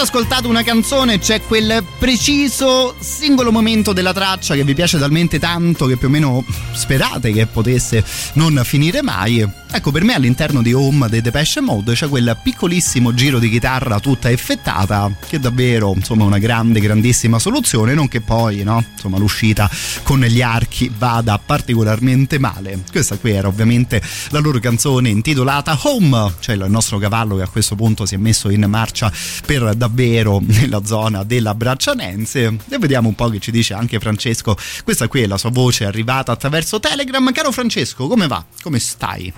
[0.05, 5.87] Ascoltate una canzone c'è quel preciso singolo momento della traccia che vi piace talmente tanto
[5.87, 9.64] che più o meno sperate che potesse non finire mai?
[9.77, 13.99] Ecco, per me all'interno di Home dei Depeche Mode c'è quel piccolissimo giro di chitarra
[13.99, 19.19] tutta effettata che è davvero, insomma, una grande, grandissima soluzione, non che poi, no, insomma,
[19.19, 19.69] l'uscita
[20.05, 22.85] con gli archi vada particolarmente male.
[22.89, 24.01] Questa qui era ovviamente
[24.31, 28.19] la loro canzone intitolata Home, cioè il nostro cavallo che a questo punto si è
[28.19, 29.13] messo in marcia
[29.45, 34.57] per davvero nella zona della Braccianense e vediamo un po' che ci dice anche Francesco.
[34.85, 37.33] Questa qui è la sua voce arrivata attraverso Telegram.
[37.33, 38.45] Caro Francesco, come va?
[38.63, 39.33] Come stai?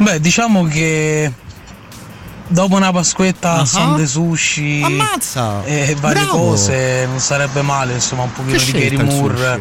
[0.00, 1.30] Beh, diciamo che
[2.48, 3.60] dopo una pasquetta Ah.
[3.60, 5.62] a sonde sushi Ammazza!
[5.64, 6.38] e varie Bravo!
[6.38, 9.60] cose non sarebbe male, insomma, un pochino Che di Gary Moore, un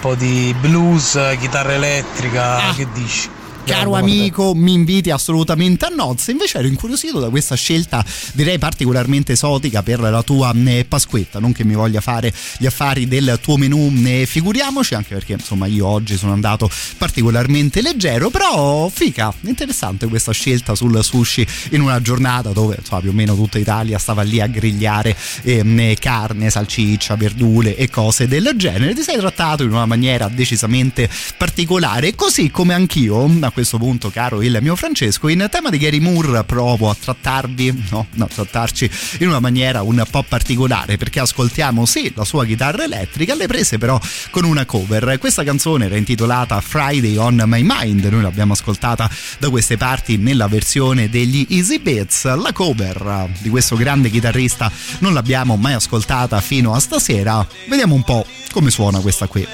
[0.00, 3.28] po' di blues, chitarra elettrica, che dici?
[3.64, 6.32] Caro amico, mi inviti assolutamente a nozze.
[6.32, 8.04] Invece ero incuriosito da questa scelta,
[8.34, 11.38] direi particolarmente esotica per la tua eh, Pasquetta.
[11.38, 15.64] Non che mi voglia fare gli affari del tuo menù, ne figuriamoci, anche perché insomma
[15.64, 18.28] io oggi sono andato particolarmente leggero.
[18.28, 23.34] Però, fica, interessante questa scelta sul sushi in una giornata dove insomma più o meno
[23.34, 28.92] tutta Italia stava lì a grigliare ehm, carne, salciccia, verdure e cose del genere.
[28.92, 31.08] Ti sei trattato in una maniera decisamente
[31.38, 36.00] particolare, così come anch'io a questo punto, caro il mio Francesco, in tema di Gary
[36.00, 38.90] Moore provo a trattarvi, no, no, trattarci
[39.20, 43.78] in una maniera un po' particolare perché ascoltiamo sì la sua chitarra elettrica, le prese
[43.78, 43.98] però
[44.30, 45.18] con una cover.
[45.18, 50.48] Questa canzone era intitolata Friday on My Mind, noi l'abbiamo ascoltata da queste parti nella
[50.48, 52.24] versione degli Easy Beats.
[52.24, 57.46] La cover di questo grande chitarrista non l'abbiamo mai ascoltata fino a stasera.
[57.68, 59.46] Vediamo un po' come suona questa qui.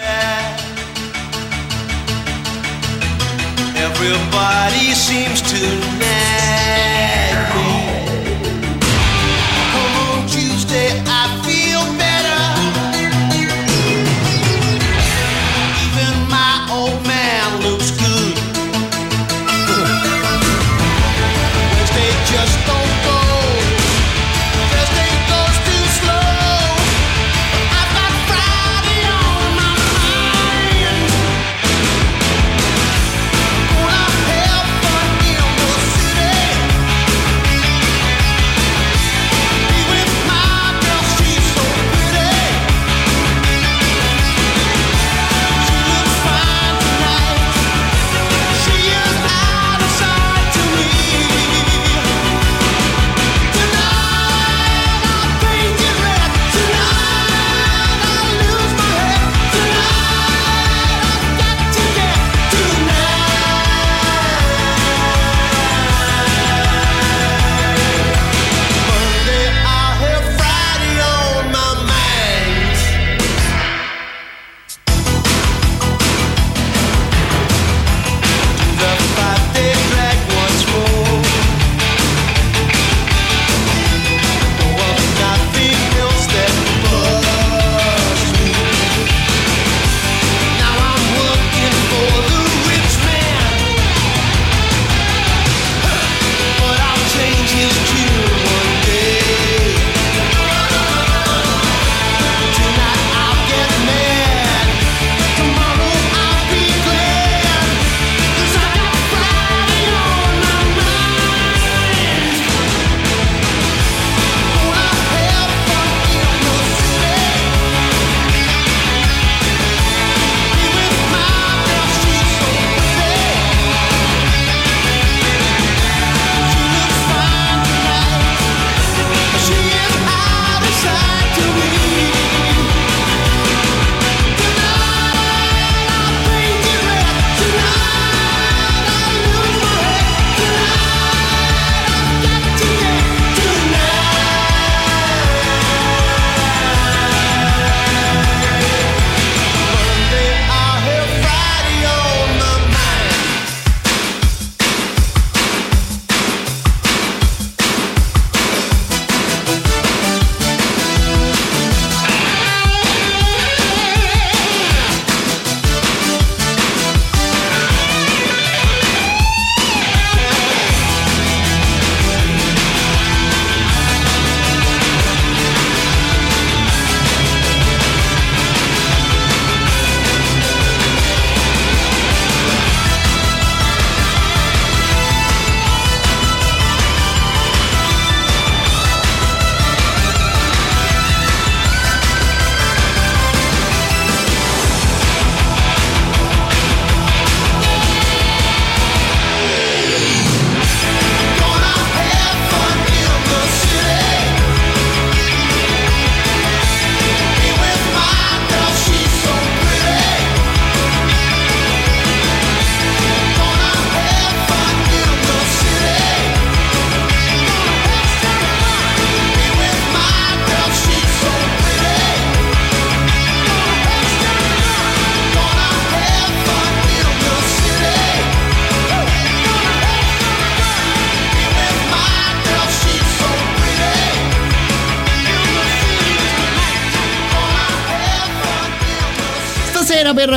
[4.02, 5.60] Everybody seems to
[5.98, 6.09] nag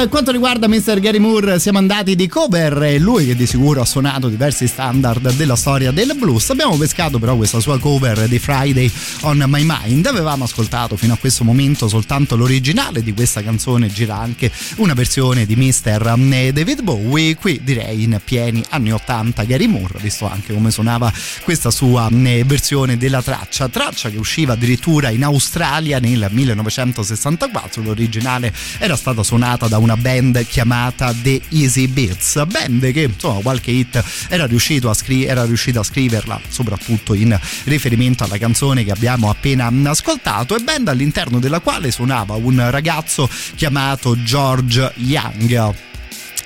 [0.08, 1.02] 4 quanto riguarda Mr.
[1.02, 5.58] Gary Moore siamo andati di cover lui che di sicuro ha suonato diversi standard della
[5.58, 8.90] storia del blues abbiamo pescato però questa sua cover di Friday
[9.24, 14.16] on My Mind avevamo ascoltato fino a questo momento soltanto l'originale di questa canzone gira
[14.16, 16.52] anche una versione di Mr.
[16.54, 21.12] David Bowie qui direi in pieni anni 80 Gary Moore visto anche come suonava
[21.44, 28.54] questa sua eh, versione della traccia traccia che usciva addirittura in Australia nel 1964 l'originale
[28.78, 30.12] era stata suonata da una band
[30.46, 34.46] chiamata The Easy Beats, band che insomma qualche hit era
[34.94, 40.60] scri- era riuscito a scriverla soprattutto in riferimento alla canzone che abbiamo appena ascoltato e
[40.60, 45.92] band all'interno della quale suonava un ragazzo chiamato George Young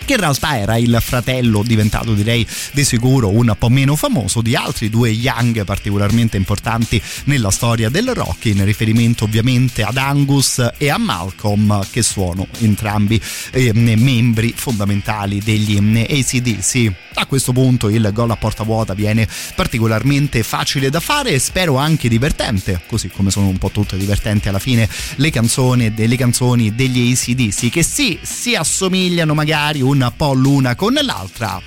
[0.08, 4.56] che in realtà era il fratello diventato direi di sicuro un po' meno famoso di
[4.56, 10.90] altri due Young particolarmente importanti nella storia del rock in riferimento ovviamente ad Angus e
[10.90, 13.22] a Malcolm che sono entrambi
[13.52, 20.44] eh, membri fondamentali degli ACDC a questo punto il gol a porta vuota viene particolarmente
[20.44, 24.60] facile da fare e spero anche divertente così come sono un po' tutte divertenti alla
[24.60, 30.76] fine le canzoni delle canzoni degli ACDC che sì si assomigliano magari un po' l'una
[30.76, 31.60] con l'altra.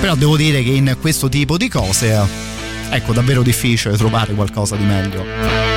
[0.00, 2.26] Però devo dire che in questo tipo di cose
[2.90, 5.73] ecco davvero difficile trovare qualcosa di meglio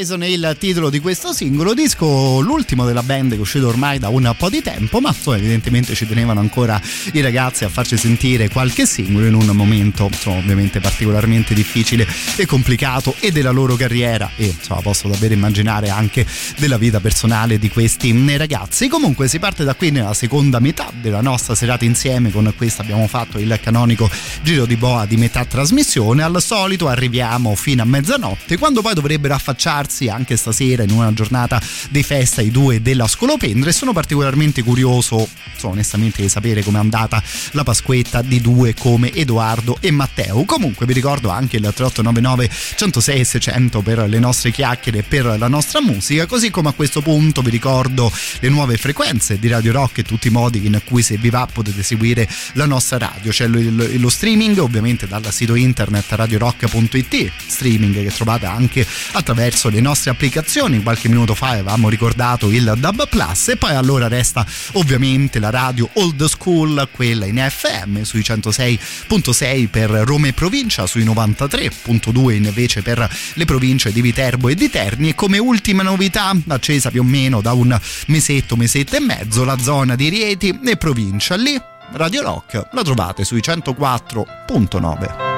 [0.00, 3.98] Poison è il titolo di questo singolo disco, l'ultimo della band che è uscito ormai
[3.98, 6.80] da un po' di tempo, ma insomma, evidentemente ci tenevano ancora
[7.12, 12.46] i ragazzi a farci sentire qualche singolo in un momento insomma, ovviamente particolarmente difficile e
[12.46, 16.24] complicato e della loro carriera e insomma posso davvero immaginare anche
[16.56, 18.88] della vita personale di questi ragazzi.
[18.88, 23.06] Comunque si parte da qui nella seconda metà della nostra serata insieme, con questa abbiamo
[23.06, 24.08] fatto il canonico
[24.40, 29.34] giro di boa di metà trasmissione, al solito arriviamo fino a mezzanotte quando poi dovrebbero
[29.34, 31.60] affacciarsi anche stasera in una giornata
[31.90, 35.28] di festa i due della Scolopendre e sono particolarmente curioso
[35.60, 37.22] so, onestamente di sapere com'è andata
[37.52, 40.44] la Pasquetta di due come Edoardo e Matteo.
[40.44, 45.48] Comunque vi ricordo anche il 3899 106 600 per le nostre chiacchiere e per la
[45.48, 49.98] nostra musica, così come a questo punto vi ricordo le nuove frequenze di Radio Rock
[49.98, 53.30] e tutti i modi in cui se vi va potete seguire la nostra radio.
[53.30, 59.80] C'è lo, lo streaming ovviamente dal sito internet radiorock.it, streaming che trovate anche attraverso le
[59.80, 60.82] nostre applicazioni.
[60.82, 65.88] Qualche minuto fa avevamo ricordato il Dub Plus e poi allora resta ovviamente la radio
[65.94, 73.08] old school, quella in FM sui 106.6 per Roma e provincia, sui 93.2 invece per
[73.34, 77.40] le province di Viterbo e di Terni e come ultima novità accesa più o meno
[77.40, 81.36] da un mesetto, mesetto e mezzo la zona di Rieti e provincia.
[81.36, 81.60] Lì
[81.92, 85.30] Radio Rock la trovate sui 104.9.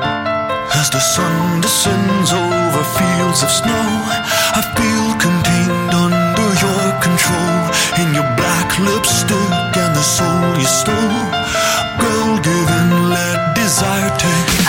[0.75, 4.03] As the sun descends over fields of snow,
[4.55, 5.42] I feel contained
[10.03, 10.97] the soul you stole,
[12.01, 14.62] girl, give and let desire take.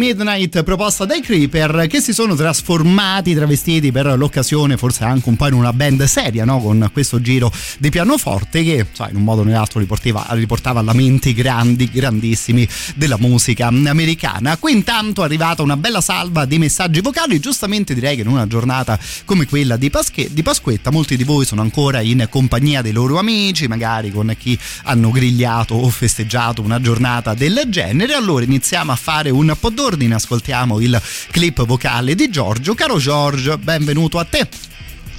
[0.00, 5.46] Midnight proposta dai Creeper che si sono trasformati, travestiti per l'occasione forse anche un po'
[5.46, 6.58] in una band seria no?
[6.58, 11.34] con questo giro di pianoforte che so, in un modo o nell'altro riportava, alla mente
[11.34, 14.56] grandi, grandissimi della musica americana.
[14.56, 18.46] Qui intanto è arrivata una bella salva di messaggi vocali, giustamente direi che in una
[18.46, 22.92] giornata come quella di, Pasche, di Pasquetta molti di voi sono ancora in compagnia dei
[22.92, 28.14] loro amici, magari con chi hanno grigliato o festeggiato una giornata del genere.
[28.14, 31.00] Allora iniziamo a fare un po' d'ordine, ascoltiamo il
[31.32, 32.74] clip vocale di Giorgio.
[32.74, 34.48] Caro Giorgio, benvenuto a te.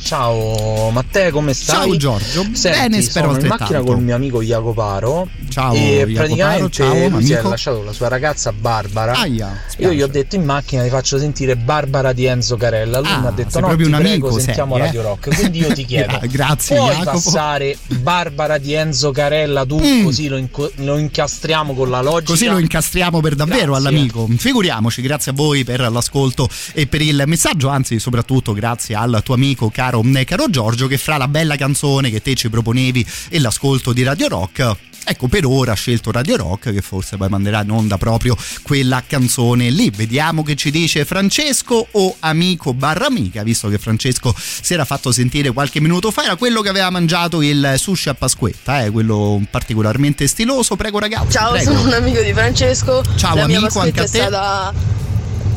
[0.03, 1.75] Ciao Matteo, come stai?
[1.75, 6.13] Ciao Giorgio, Senti, bene spero sono in macchina col mio amico Jacoparo Ciao, e Jacoparo,
[6.13, 7.49] praticamente ciao, lui si è amico.
[7.49, 9.13] lasciato con la sua ragazza Barbara.
[9.13, 12.99] Aia, Io gli ho detto in macchina ti faccio sentire Barbara di Enzo Carella.
[12.99, 14.85] Lui Ah, mi ha detto sei no, proprio ti un prego, amico, sentiamo sei, eh?"
[14.87, 15.35] Radio Rock.
[15.35, 17.11] Quindi io ti chiedo, Gra- grazie, puoi Jacopo.
[17.11, 20.03] passare Barbara di Enzo Carella tu Mm.
[20.03, 22.31] così lo, inco- lo incastriamo con la logica?
[22.31, 23.87] Così lo incastriamo per davvero Grazie.
[23.87, 24.27] all'amico.
[24.35, 29.35] Figuriamoci, grazie a voi per l'ascolto e per il messaggio, anzi soprattutto grazie al tuo
[29.35, 33.39] amico caro, eh, caro Giorgio che fra la bella canzone che te ci proponevi e
[33.39, 37.61] l'ascolto di Radio Rock Ecco, per ora ha scelto Radio Rock, che forse poi manderà
[37.61, 39.89] in onda proprio quella canzone lì.
[39.89, 45.11] Vediamo che ci dice Francesco o amico barra amica, visto che Francesco si era fatto
[45.11, 49.41] sentire qualche minuto fa, era quello che aveva mangiato il sushi a Pasquetta, eh, quello
[49.49, 50.75] particolarmente stiloso.
[50.75, 51.31] Prego ragazzi.
[51.31, 51.71] Ciao, prego.
[51.71, 53.03] sono un amico di Francesco.
[53.15, 54.17] Ciao, La amico, anche a è te.
[54.19, 54.73] stata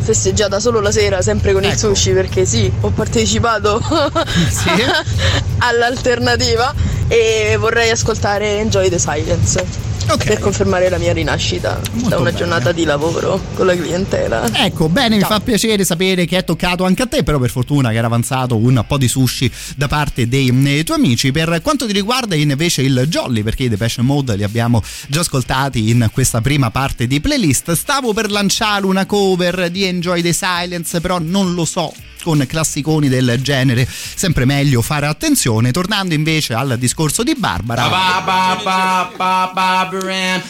[0.05, 1.95] festeggiata solo la sera, sempre con il Ecco.
[1.95, 3.81] sushi, perché sì, ho partecipato
[5.59, 6.73] all'alternativa
[7.09, 9.94] e vorrei ascoltare Enjoy the Silence.
[10.07, 12.37] Per confermare la mia rinascita da una bene.
[12.37, 14.49] giornata di lavoro con la clientela.
[14.65, 17.91] Ecco, bene, mi fa piacere sapere che è toccato anche a te, però per fortuna
[17.91, 20.49] che era avanzato un po' di sushi da parte dei
[20.79, 21.33] eh, tuoi amici.
[21.33, 25.91] Per quanto ti riguarda invece il Jolly, perché i Depeche Mode li abbiamo già ascoltati
[25.91, 31.01] in questa prima parte di playlist, stavo per lanciare una cover di Enjoy the Silence,
[31.01, 31.93] però non lo so.
[32.23, 35.73] Con classiconi del genere, sempre meglio fare attenzione.
[35.73, 37.83] Tornando invece al discorso di Barbara,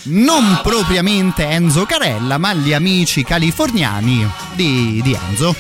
[0.05, 5.55] non propriamente Enzo Carella, ma gli amici californiani di, di Enzo.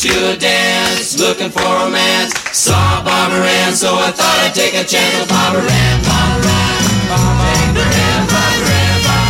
[0.00, 4.82] To a dance looking for romance, saw Barbara Ann, so I thought I'd take a
[4.82, 9.29] chance with Barbara Ann, Barbara Ann, Barbara Ann, Barbara Ann, Barbara Ann.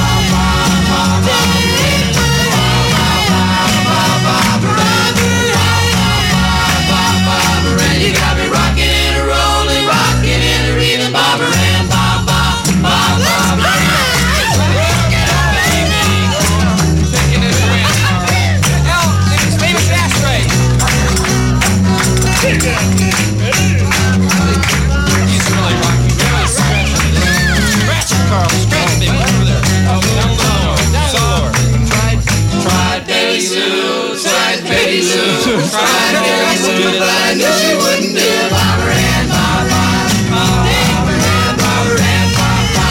[35.11, 38.47] tried Betty Lou, tried Betty Lou, but I knew she wouldn't do it.
[38.51, 42.87] Barbara Ann, Barbara Ann, Barbara Ann, Barbara Ann, Barbara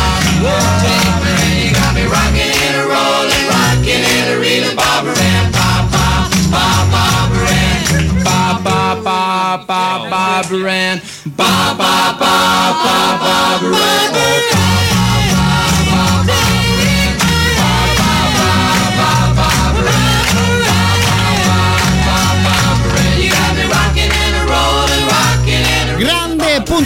[0.91, 1.65] Ann.
[1.65, 7.49] You got me rocking and a rolling, rocking and a reeling, Barbara Ann, Barbara, Barbara
[7.49, 7.81] Ann,
[8.25, 11.01] Barbara, Barbara, Barbara Ann,
[11.37, 13.81] Barbara, Barbara, Barbara
[14.13, 15.00] Ann.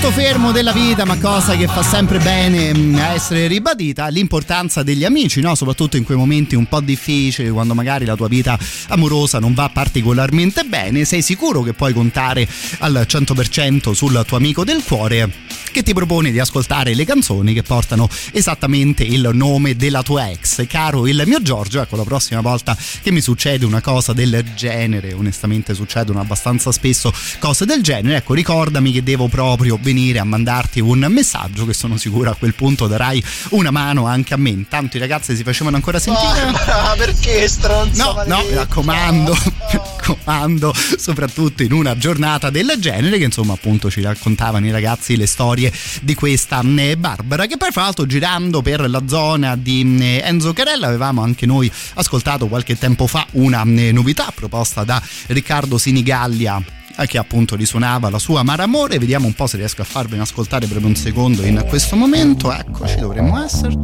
[0.04, 5.02] Punto fermo della vita, ma cosa che fa sempre bene mm, essere ribadita, l'importanza degli
[5.02, 5.54] amici, no?
[5.54, 8.58] soprattutto in quei momenti un po' difficili, quando magari la tua vita
[8.88, 12.46] amorosa non va particolarmente bene, sei sicuro che puoi contare
[12.80, 15.30] al 100% sul tuo amico del cuore
[15.72, 20.64] che ti propone di ascoltare le canzoni che portano esattamente il nome della tua ex.
[20.68, 25.14] Caro il mio Giorgio, ecco la prossima volta che mi succede una cosa del genere,
[25.14, 30.80] onestamente succedono abbastanza spesso cose del genere, ecco ricordami che devo proprio venire a mandarti
[30.80, 34.50] un messaggio che sono sicuro a quel punto darai una mano anche a me.
[34.50, 36.50] Intanto i ragazzi si facevano ancora sentire.
[36.50, 38.04] Ma perché stronza?
[38.04, 39.36] No, no, mi raccomando.
[40.04, 45.26] raccomando, soprattutto in una giornata del genere, che insomma appunto ci raccontavano i ragazzi le
[45.26, 45.72] storie
[46.02, 50.52] di questa eh, Barbara, che poi fra l'altro girando per la zona di eh, Enzo
[50.52, 56.62] Carella avevamo anche noi ascoltato qualche tempo fa una eh, novità proposta da Riccardo Sinigallia
[57.06, 58.98] che appunto risuonava la sua Amara Amore.
[58.98, 62.52] Vediamo un po' se riesco a farvene ascoltare proprio un secondo in questo momento.
[62.52, 63.74] Eccoci, dovremmo essere.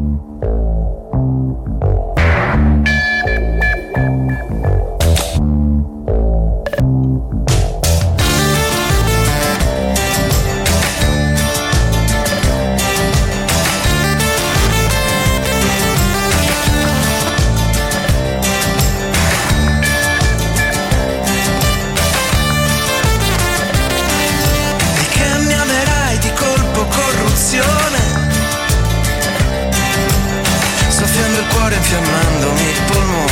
[31.90, 33.28] Infiammandomi il polmone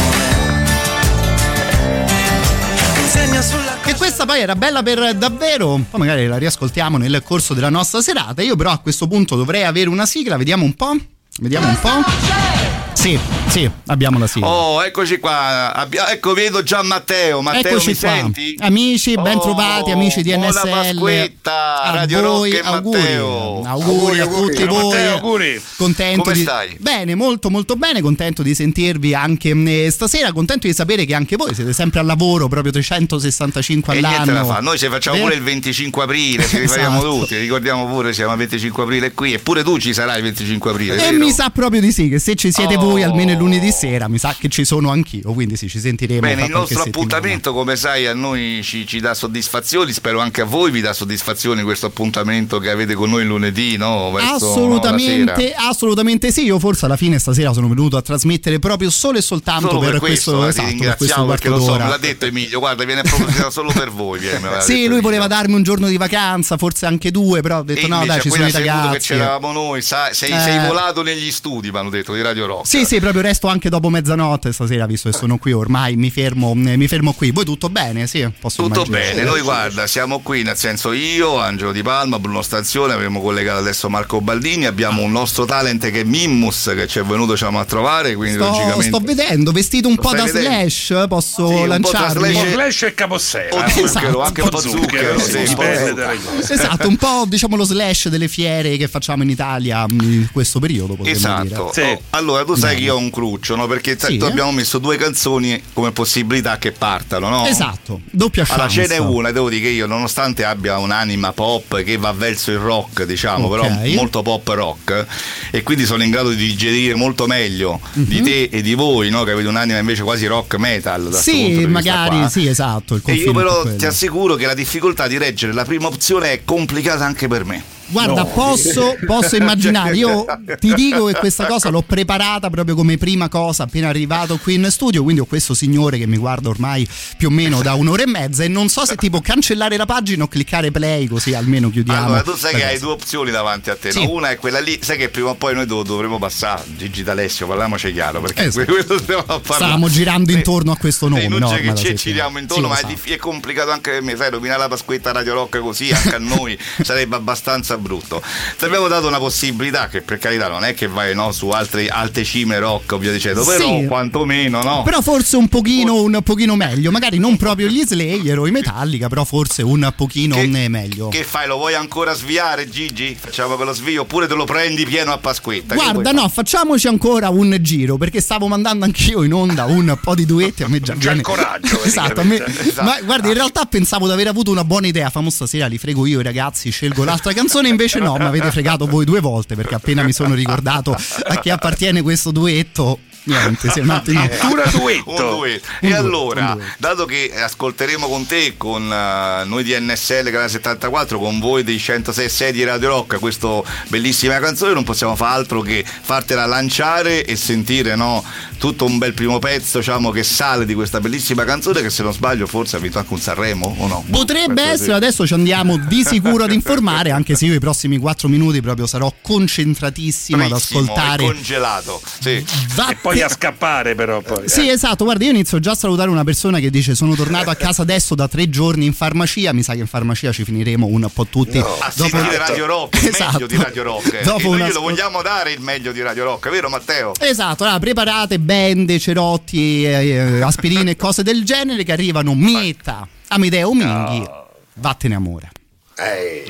[3.01, 5.81] Insegna sulla E questa poi era bella per davvero.
[5.89, 8.43] Poi magari la riascoltiamo nel corso della nostra serata.
[8.43, 10.37] Io, però, a questo punto dovrei avere una sigla.
[10.37, 10.97] Vediamo un po'.
[11.39, 12.58] Vediamo un po'.
[12.99, 13.17] Sì,
[13.47, 14.49] sì, abbiamo la sigla.
[14.49, 15.73] Oh, eccoci qua.
[15.73, 17.41] Abbia- ecco, vedo già Matteo.
[17.43, 18.09] Matteo, Eccoci mi qua.
[18.11, 18.57] senti?
[18.59, 20.69] Amici, ben Oh, trovati, amici di NSL.
[20.69, 22.99] Pasquetta, a Radio voi, Rock auguri.
[22.99, 23.63] Matteo.
[23.65, 24.83] Auguri, a tutti Ciao, voi.
[24.89, 25.63] Matteo, auguri.
[25.77, 26.41] Contento Come di...
[26.43, 26.77] stai?
[26.81, 31.37] Bene, molto molto bene, contento di sentirvi anche eh, stasera, contento di sapere che anche
[31.37, 34.53] voi siete sempre al lavoro, proprio 365 E niente da all'anno.
[34.55, 35.29] fa, noi ci facciamo Vero?
[35.29, 37.19] pure il 25 aprile, ci riferiamo Esatto.
[37.21, 40.71] tutti, ricordiamo pure siamo il 25 aprile qui e pure tu ci sarai il 25
[40.73, 40.95] aprile.
[40.95, 41.17] E vero?
[41.25, 42.81] mi sa proprio di sì, che se ci siete Oh.
[42.81, 46.21] voi almeno il lunedì sera, mi sa che ci sono anch'io, quindi sì, ci sentiremo.
[46.21, 50.45] Bene, il nostro appuntamento, come sai, a noi ci, ci dà soddisfazioni, spero anche a
[50.45, 54.11] voi vi dà soddisfazioni questo appuntamento che avete con noi lunedì, no?
[54.13, 55.69] Verso, no, Assolutamente, sera.
[55.69, 56.45] assolutamente sì.
[56.45, 59.91] Io forse alla fine stasera sono venuto a trasmettere proprio solo e soltanto Solo per,
[59.93, 62.27] per questo, questo, eh, esatto, ti per questo ringraziamo perché lo so, me l'ha detto
[62.27, 64.19] Emilio, guarda, viene proprio solo per voi.
[64.19, 67.87] Viene, Sì, lui voleva darmi un giorno di vacanza, forse anche due, però ho detto
[67.87, 68.93] E no, dai, ci sono i ragazzi.
[68.93, 70.41] che c'eravamo noi, sai, sei, Eh.
[70.41, 72.67] sei volato negli studi, mi hanno detto, di Radio Rock.
[72.67, 76.53] Sì, sì, proprio resto anche dopo mezzanotte stasera, visto che sono qui ormai, mi fermo,
[76.53, 77.31] eh, mi fermo qui.
[77.31, 78.07] Voi tutto bene?
[78.07, 79.15] Sì, posso Tutto immaginare.
[79.15, 83.59] bene, noi guarda, siamo qui, nel senso io, Angelo Di Palma, Bruno Stanzione, abbiamo collegato
[83.61, 87.59] adesso Marco Baldini, abbiamo un nostro talent che è Mimmus che ci è venuto diciamo,
[87.61, 88.83] a trovare, quindi Sto, logicamente...
[88.83, 90.49] sto vedendo, vestito un Lo po' da vedendo?
[90.49, 92.33] slash, posso Sì, un po' lanciarmi?
[92.53, 93.69] slash- e capossera.
[93.69, 96.19] Zucchero, anche un po' zucchero, sì, un po' dipende zucchero.
[96.37, 96.53] cose.
[96.55, 100.59] Esatto, un po' diciamo lo slash delle fiere che facciamo in Italia mh, in questo
[100.61, 101.71] periodo, Esatto.
[101.75, 101.93] dire.
[101.93, 103.67] Oh, allora tu sai che io ho un cruccio, no?
[103.67, 107.47] Perché sai, Sì, tu abbiamo messo due canzoni come possibilità che partano, no?
[107.47, 108.83] Esatto, doppia Allora chance.
[108.83, 112.59] ce n'è una, devo dire che io nonostante abbia un'anima pop che va verso il
[112.59, 113.61] rock, diciamo, Ok.
[113.61, 115.07] però molto pop rock,
[115.51, 118.25] e quindi sono in grado di digerire molto meglio di Mhm.
[118.25, 119.25] te e di voi, no?
[119.25, 121.09] Che avete un'anima invece quasi rock metal.
[121.09, 123.01] Da Sì, magari, sì, esatto.
[123.05, 127.05] E io però ti assicuro che la difficoltà di reggere la prima opzione è complicata
[127.05, 127.63] anche per me.
[127.91, 130.25] Guarda, posso, posso immaginare, io
[130.59, 134.67] ti dico che questa cosa l'ho preparata proprio come prima cosa appena arrivato qui in
[134.71, 136.87] studio, quindi ho questo signore che mi guarda ormai
[137.17, 140.25] più o meno da un'ora e mezza e non so se tipo cancellare la pagina
[140.25, 142.07] o cliccare play così almeno chiudiamo.
[142.07, 143.91] Allora, tu sai che hai due opzioni davanti a te.
[143.91, 144.05] Sì.
[144.05, 144.11] no?
[144.13, 146.65] Una è quella lì, sai che prima o poi noi dov- dovremo passare.
[146.77, 148.67] Gigi D'Alessio, parliamoci chiaro, perché Esatto.
[148.73, 149.55] quello stiamo a parlare.
[149.55, 151.39] Stavamo girando intorno a questo nome, no?
[151.39, 152.95] non c'è ormai che ci giriamo intorno, Sì, ma è, esatto.
[152.95, 154.17] dif- è complicato anche per me.
[154.17, 158.23] Sai, rovinare la Pasquetta Radio Rock così anche a noi sarebbe abbastanza brutto.
[158.59, 161.89] Ti abbiamo dato una possibilità che per carità non è che vai no, su altre
[161.89, 163.87] alte cime rock o via dicendo, però Sì.
[163.87, 164.83] quantomeno no.
[164.83, 169.09] Però forse un pochino, un pochino meglio, magari non proprio gli Slayer o i Metallica,
[169.09, 171.09] però forse un pochino eh, meglio.
[171.09, 171.47] Che fai?
[171.47, 173.17] Lo vuoi ancora sviare, Gigi?
[173.19, 175.75] Facciamo quello svio oppure te lo prendi pieno a Pasquetta?
[175.75, 180.15] Che Guarda, no, facciamoci ancora un giro perché stavo mandando anch'io in onda un po'
[180.15, 180.63] di duetti.
[180.63, 182.83] A me già C'è il coraggio, esatto, a me- praticamente.
[182.83, 185.11] ma guarda, in realtà pensavo di aver avuto una buona idea.
[185.11, 187.68] Famo stasera, li frego io, i ragazzi, scelgo l'altra canzone.
[187.69, 191.51] Invece, no, mi avete fregato voi due volte perché appena mi sono ricordato a chi
[191.51, 192.99] appartiene questo duetto.
[193.29, 194.21] Niente, si è un attimo.
[194.23, 195.11] Addirittura duetto.
[195.11, 195.67] Un duetto.
[195.81, 196.73] E allora, duetto.
[196.79, 201.79] dato che ascolteremo con te, con eh, noi di NSL Canale 74, con voi dei
[201.79, 203.47] 106 6 di Radio Rock, questa
[203.89, 208.25] bellissima canzone, non possiamo fare altro che fartela lanciare e sentire no,
[208.59, 212.13] tutto un bel primo pezzo diciamo, che sale di questa bellissima canzone che se non
[212.13, 214.05] sbaglio forse ha vinto anche un Sanremo o no?
[214.11, 214.91] Potrebbe essere, sì.
[214.93, 218.87] adesso ci andiamo di sicuro ad informare, anche se io i prossimi 4 minuti proprio
[218.87, 221.23] sarò concentratissimo ad Bravissimo, ascoltare.
[221.25, 222.03] è congelato.
[222.21, 222.45] Sì.
[222.75, 224.49] Va- E poi a scappare però poi.
[224.49, 227.55] Sì, esatto, guarda, io inizio già a salutare una persona che dice sono tornato a
[227.57, 231.09] casa adesso da tre giorni in farmacia, mi sa che in farmacia ci finiremo un
[231.13, 231.59] po' tutti.
[231.59, 231.63] A
[231.95, 233.33] Dopo- sentire Radio Rock, il Esatto.
[233.33, 234.13] meglio di Radio Rock.
[234.15, 234.23] eh.
[234.25, 237.13] Dopo e noi una glielo ascol- vogliamo dare il meglio di Radio Rock, vero Matteo?
[237.19, 243.07] Esatto, allora, preparate bende, cerotti, eh, eh, aspirine e cose del genere che arrivano Mietta,
[243.29, 244.27] Amedeo Minghi,
[244.75, 245.51] vattene amore.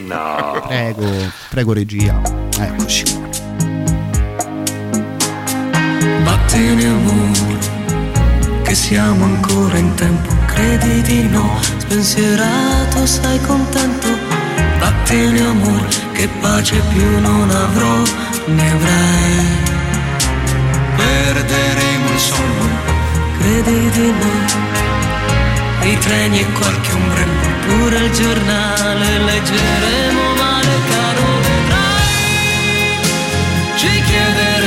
[0.04, 0.62] No.
[0.66, 1.10] Prego,
[1.48, 2.20] prego regia.
[2.58, 3.27] Eccoci.
[6.28, 7.58] Vattene amore,
[8.62, 14.08] che siamo ancora in tempo, credi di no, spensierato, sei contento.
[14.78, 18.02] Vattene amore, che pace più non avrò,
[18.44, 19.46] ne avrai.
[20.96, 22.68] Perderemo il sonno,
[23.38, 24.32] credi di no.
[25.80, 32.16] I treni e qualche ombrello, pure il giornale leggeremo male, caro vedrai.
[33.76, 34.57] Ci chiederemo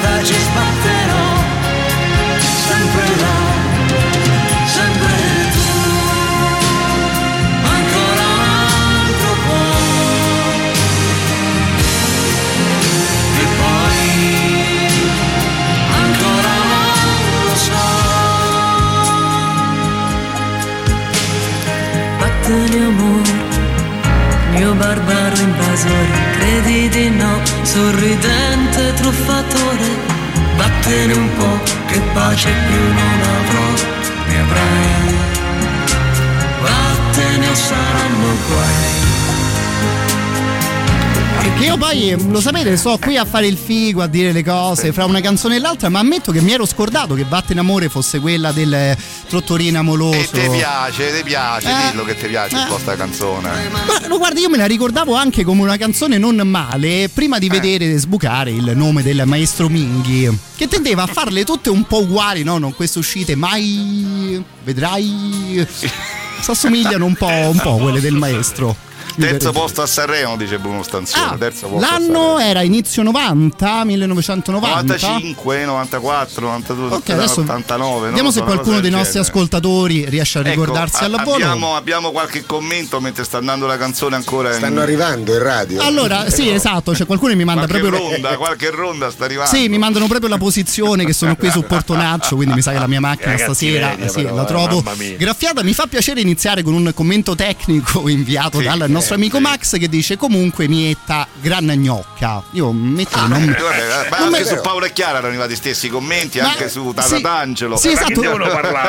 [0.00, 1.24] testa ci sbatterò.
[2.38, 3.38] Sempre là
[4.66, 5.14] sempre
[5.54, 5.68] tu.
[7.76, 8.28] Ancora
[9.02, 9.12] un
[13.38, 14.08] e poi
[16.02, 16.54] ancora
[17.28, 17.56] non lo
[24.52, 26.08] mio barbaro invasore,
[26.38, 29.88] credi di no, sorridente truffatore,
[30.56, 33.68] vattene un po', che pace più non avrò,
[34.28, 35.14] ne avrai,
[36.62, 38.98] vattene o saranno guai.
[41.60, 44.92] Che io poi, lo sapete, sto qui a fare il figo, a dire le cose
[44.92, 48.18] fra una canzone e l'altra, ma ammetto che mi ero scordato che Vattene amore fosse
[48.18, 48.96] quella del
[49.30, 50.18] Trottorino amoroso.
[50.18, 51.90] E ti piace, ti piace, Eh.
[51.92, 52.66] dillo che ti piace un Eh.
[52.66, 53.48] po' sta canzone.
[53.70, 57.48] Ma no, guarda, io me la ricordavo anche come una canzone non male prima di
[57.48, 62.42] vedere sbucare il nome del maestro Minghi, che tendeva a farle tutte un po' uguali,
[62.42, 62.58] no?
[62.58, 64.42] Non queste uscite mai.
[64.64, 65.64] Vedrai.
[66.40, 68.74] Si assomigliano un po', un po' quelle del maestro.
[69.18, 71.34] Terzo posto a Sanremo, dice Bruno Stanzione.
[71.34, 74.76] Ah, terzo posto a L'anno era inizio 90, 1990.
[74.96, 78.06] 95, 94, 92, Ok, adesso 89.
[78.08, 79.28] Vediamo se qualcuno dei nostri genere.
[79.30, 81.34] ascoltatori riesce a Ecco, ricordarsi a- alla volo.
[81.34, 84.52] abbiamo, abbiamo qualche commento mentre sta andando la canzone ancora.
[84.52, 84.78] Stanno in...
[84.80, 85.80] arrivando in radio.
[85.82, 89.54] Allora, sì, esatto, c'è qualcuno che mi manda qualche proprio ronda, qualche ronda sta arrivando.
[89.54, 92.78] Sì, mi mandano proprio la posizione che sono qui sul portonaccio, quindi mi sa che
[92.78, 94.82] la mia macchina stasera sì, però, la eh, trovo
[95.16, 95.62] graffiata.
[95.62, 99.40] Mi fa piacere iniziare con un commento tecnico inviato Sì, dal nostro eh, amico.
[99.40, 102.42] Max che dice comunque mietta gran gnocca.
[102.52, 103.46] Io metto che non Eh,
[103.86, 106.68] vabbè, ma non anche me- su Paolo e Chiara erano arrivati stessi commenti, Ma- anche
[106.68, 107.76] su Tata sì, D'Angelo.
[107.76, 108.20] Sì, esatto.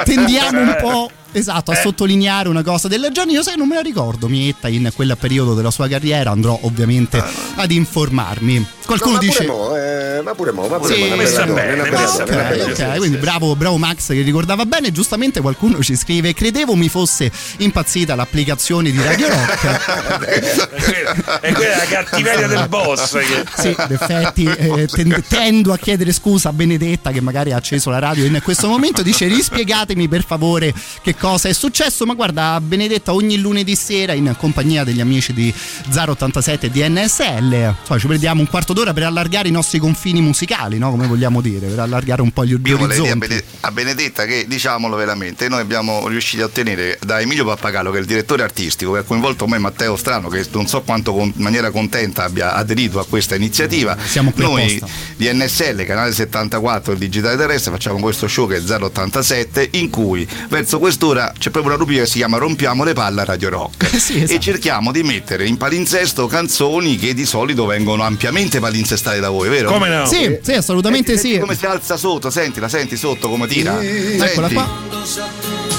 [0.04, 1.12] Tendiamo un po'.
[1.34, 1.82] Esatto, a Eh.
[1.82, 3.32] sottolineare una cosa del genere.
[3.32, 4.28] Io sai, non me la ricordo.
[4.28, 7.24] Mietta in quel periodo della sua carriera andrò ovviamente
[7.56, 8.66] ad informarmi.
[8.86, 9.44] Qualcuno No, ma dice.
[9.46, 12.76] pure mo, eh, ma pure mo, ma pure Sì, mo, messa bene, messa bella Ok,
[12.78, 12.96] donna.
[12.98, 14.92] quindi bravo, bravo Max che ricordava bene.
[14.92, 20.20] Giustamente qualcuno ci scrive: Credevo mi fosse impazzita l'applicazione di Radio Rock.
[21.42, 23.12] È quella la cattiveria del boss.
[23.18, 23.46] Che...
[23.58, 27.90] Sì, in effetti eh, ten- tendo a chiedere scusa a Benedetta che magari ha acceso
[27.90, 29.02] la radio in questo momento.
[29.02, 32.06] Dice rispiegatemi per favore che cosa è successo.
[32.08, 35.54] Ma guarda, Benedetta ogni lunedì sera in compagnia degli amici di
[35.94, 37.76] 087 e di NSL.
[37.80, 40.90] Insomma, ci prendiamo un quarto d'ora per allargare i nostri confini musicali, no?
[40.90, 43.44] Come vogliamo dire, per allargare un po' gli, Io orizzonti.
[43.60, 48.02] A Benedetta che diciamolo veramente, noi abbiamo riuscito a ottenere da Emilio Pappagallo, che è
[48.02, 51.44] il direttore artistico, che ha coinvolto me Matteo Strano, che non so quanto con- in
[51.44, 53.96] maniera contenta abbia aderito a questa iniziativa.
[54.04, 54.88] Siamo qui noi apposta.
[55.18, 60.28] di NSL, canale 74 del Digitale Terrestre, facciamo questo show che è 087, in cui
[60.50, 60.80] verso
[61.12, 63.94] quest'ora c'è proprio una rubrica che si chiama Rompiamo le palle a Radio Rock.
[63.94, 64.32] esatto.
[64.32, 69.50] E cerchiamo di mettere in palinsesto canzoni che di solito vengono ampiamente palinsestate da voi,
[69.50, 69.72] vero?
[69.72, 70.06] Come no?
[70.06, 71.40] Sì, sì, assolutamente Senti sì.
[71.40, 73.82] come si alza sotto, sentila, senti sotto come tira.
[73.82, 74.54] Eccola Senti.
[74.54, 75.71] qua.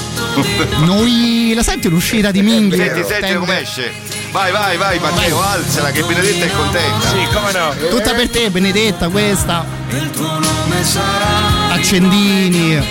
[0.79, 2.75] Noi la senti l'uscita di Minghi?
[2.75, 3.91] Senti, senti Tende- come esce.
[4.31, 7.07] Vai, vai, vai, Matteo, alzala che Benedetta è contenta.
[7.07, 7.75] Sì, come no?
[7.89, 9.63] Tutta per te, Benedetta, questa.
[9.89, 12.83] Il tuo nome sarà accendini,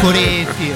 [0.00, 0.72] coretti.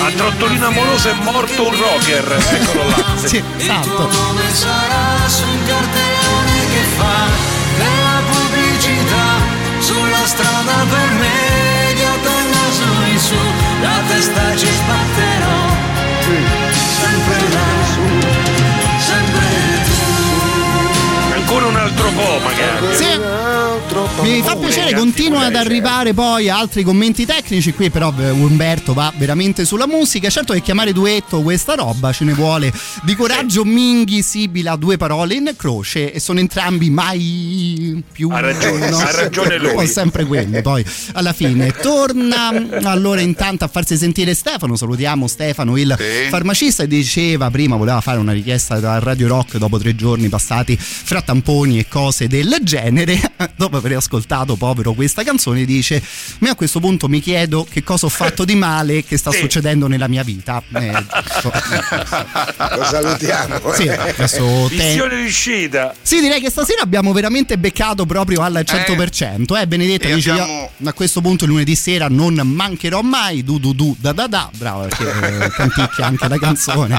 [0.00, 2.42] A trottolino amoroso è morto un rocker.
[2.52, 3.04] Eccolo là.
[3.22, 4.08] Sì, esatto.
[4.08, 7.28] Come sarà su un cartellone che fa
[7.76, 15.58] della pubblicità sulla strada per me idiota il naso in su la testa ci sbatterò.
[17.00, 17.69] Sempre lassù
[21.50, 22.94] Ancora un altro po', magari.
[22.94, 23.58] Sì.
[24.22, 27.72] Mi fa piacere, continuano ad arrivare poi altri commenti tecnici.
[27.72, 30.30] Qui, però, eh, Umberto va veramente sulla musica.
[30.30, 32.72] Certo che chiamare duetto questa roba ce ne vuole
[33.02, 33.64] di coraggio.
[33.64, 38.30] Minghi, Sibila, due parole in croce e sono entrambi mai più.
[38.30, 39.70] Ha ragione, ha ragione lui.
[39.70, 40.62] Sono sempre quelli.
[40.62, 42.52] Poi alla fine torna
[42.84, 44.76] allora intanto a farsi sentire Stefano.
[44.76, 45.96] Salutiamo Stefano, il
[46.28, 46.84] farmacista.
[46.84, 51.22] E diceva prima, voleva fare una richiesta da Radio Rock dopo tre giorni passati fra
[51.40, 53.18] tamponi e cose del genere.
[53.56, 56.02] Dopo aver ascoltato, povero, questa canzone, dice:
[56.38, 59.38] Ma a questo punto mi chiedo che cosa ho fatto di male che sta Sì.
[59.40, 60.62] succedendo nella mia vita.
[60.80, 60.92] Eh,
[61.32, 61.52] giusto.
[62.76, 63.72] Lo salutiamo.
[63.74, 65.94] Sì, adesso te- Missione riuscita.
[66.00, 69.58] sì, direi che stasera abbiamo veramente beccato proprio al 100%.
[69.60, 73.42] Eh, Benedetta e dice: abbiamo- "Io A questo punto, lunedì sera non mancherò mai.
[73.44, 74.50] Du du du da da da.
[74.56, 76.98] Bravo, perché eh, canticchia anche la canzone.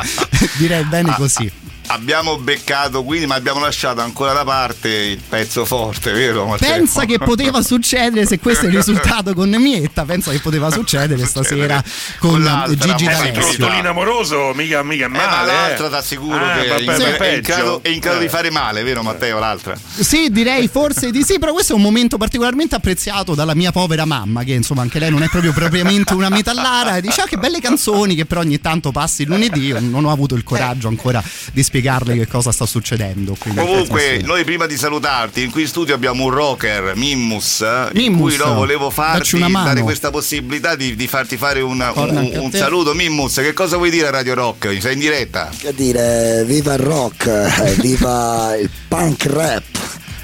[0.57, 1.51] direi bene così.
[1.93, 6.45] Abbiamo beccato quindi, ma abbiamo lasciato ancora da parte il pezzo forte, vero?
[6.47, 6.69] Matteo?
[6.71, 10.05] Pensa che poteva succedere se questo è il risultato con Mietta.
[10.05, 11.83] Pensa che poteva succedere stasera
[12.19, 13.55] con, l'altra, Gigi ma Il D'Alessio.
[13.57, 15.51] trottolino amoroso mica, mica è Eh, ma male.
[15.51, 15.89] l'altra eh.
[15.89, 18.21] ti assicuro Ah, che è vabbè, in, beh, è in grado, è in grado Eh.
[18.21, 19.39] di fare male, vero Matteo?
[19.39, 19.77] L'altra.
[19.99, 24.05] Sì, direi forse di sì, però questo è un momento particolarmente apprezzato dalla mia povera
[24.05, 27.35] mamma, che insomma anche lei non è proprio propriamente una metallara, e dice ah che
[27.35, 30.87] belle canzoni che però ogni tanto passi il lunedì, io non ho avuto il coraggio
[30.87, 33.35] ancora di spiegarle che cosa sta succedendo.
[33.37, 37.89] quindi Comunque, noi prima di salutarti, in qui in studio abbiamo un rocker, Mimmus, in
[37.93, 42.19] Mimmus, cui no, volevo farti una dare questa possibilità di, di farti fare un, Torna
[42.21, 42.93] un- un saluto.
[42.93, 44.77] Mimmus, che cosa vuoi dire a Radio Rock?
[44.79, 45.49] Sei in diretta?
[45.57, 49.63] Che dire, viva il rock, eh, viva il punk rap,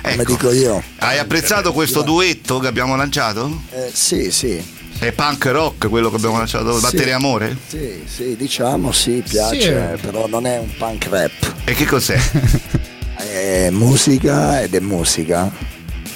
[0.01, 0.31] come Ecco.
[0.31, 0.83] dico io.
[0.99, 3.61] Hai apprezzato questo duetto che abbiamo lanciato?
[3.71, 4.75] Eh, sì, sì.
[4.99, 6.75] È punk rock quello che abbiamo lanciato?
[6.75, 6.81] Sì.
[6.81, 7.55] Battere amore?
[7.67, 10.01] Sì, sì, diciamo sì, piace, Sì.
[10.01, 11.53] però non è un punk rap.
[11.65, 12.17] E che cos'è?
[13.17, 15.51] È musica ed è musica.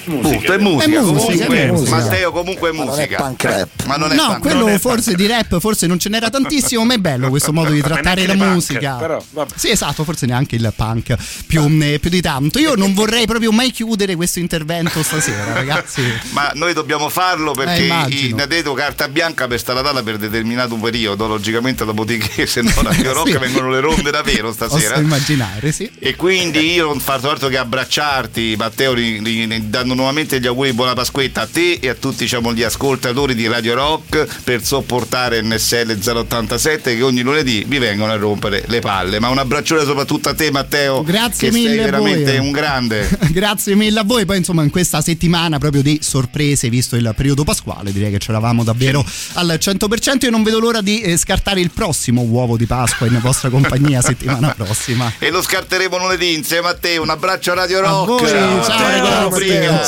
[0.03, 0.83] Punto, è musica.
[0.85, 1.95] È musica, comunque, è musica.
[1.95, 3.17] Matteo, comunque è Ma non è musica.
[3.17, 3.69] punk rap.
[3.85, 6.29] Ma non è no, punk quello non è forse di rap, forse non ce n'era
[6.29, 8.95] tantissimo, ma è bello questo modo di trattare la le punk, musica.
[8.95, 9.53] però, vabbè.
[9.55, 11.15] sì, esatto, forse neanche il punk
[11.47, 12.59] più, eh, più di tanto.
[12.59, 16.01] Io non vorrei proprio mai chiudere questo intervento stasera, ragazzi.
[16.31, 18.41] Ma noi dobbiamo farlo Eh, perché immagino.
[18.41, 23.13] in detto carta bianca per stare data per determinato periodo, logicamente dopodiché se no Radio
[23.13, 23.37] Rock Sì.
[23.37, 24.89] vengono le ronde davvero stasera.
[24.93, 25.89] Posso immaginare, sì.
[25.99, 30.73] E quindi io non faccio altro che abbracciarti, Matteo, ri- ri- dando nuovamente gli auguri
[30.73, 35.41] buona Pasquetta a te e a tutti diciamo, gli ascoltatori di Radio Rock per sopportare
[35.41, 39.19] NSL 087 che ogni lunedì vi vengono a rompere le palle.
[39.19, 41.03] Ma un abbraccione soprattutto a te, Matteo.
[41.03, 42.45] Grazie che mille sei a veramente voi.
[42.45, 43.09] un grande.
[43.31, 44.26] Grazie mille a voi.
[44.26, 48.63] Poi, insomma, in questa settimana proprio di sorprese, visto il periodo pasquale, direi che c'eravamo
[48.63, 50.26] davvero al 100%.
[50.26, 54.01] Io non vedo l'ora di eh, scartare il prossimo uovo di Pasqua in vostra compagnia
[54.03, 55.11] settimana prossima.
[55.19, 56.97] E lo scarteremo lunedì insieme a te.
[56.97, 58.05] Un abbraccio a Radio A Rock.
[58.05, 59.23] voi, ciao, Matteo, ragazzi.
[59.23, 59.80] rubrica di Ciao, chiusura, ciao.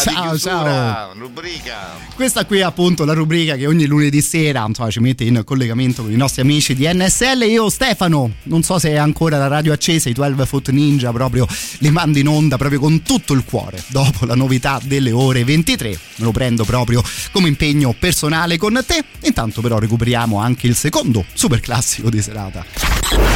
[1.16, 1.92] Rubrica.
[2.16, 6.04] Questa qui è appunto la rubrica che ogni lunedì sera insomma, ci mette in collegamento
[6.04, 7.44] con i nostri amici di NSL.
[7.44, 11.48] Io, Stefano, non so se è ancora la radio accesa, i 12 Foot Ninja proprio
[11.80, 13.84] li mando in onda proprio con tutto il cuore.
[13.88, 19.04] Dopo la novità delle ore 23, me lo prendo proprio come impegno personale con te.
[19.22, 22.66] Intanto, però, recuperiamo anche il secondo super classico di serata.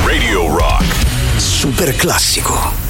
[0.06, 0.86] Radio Rock.
[1.38, 2.87] Super classico.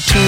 [0.00, 0.27] To.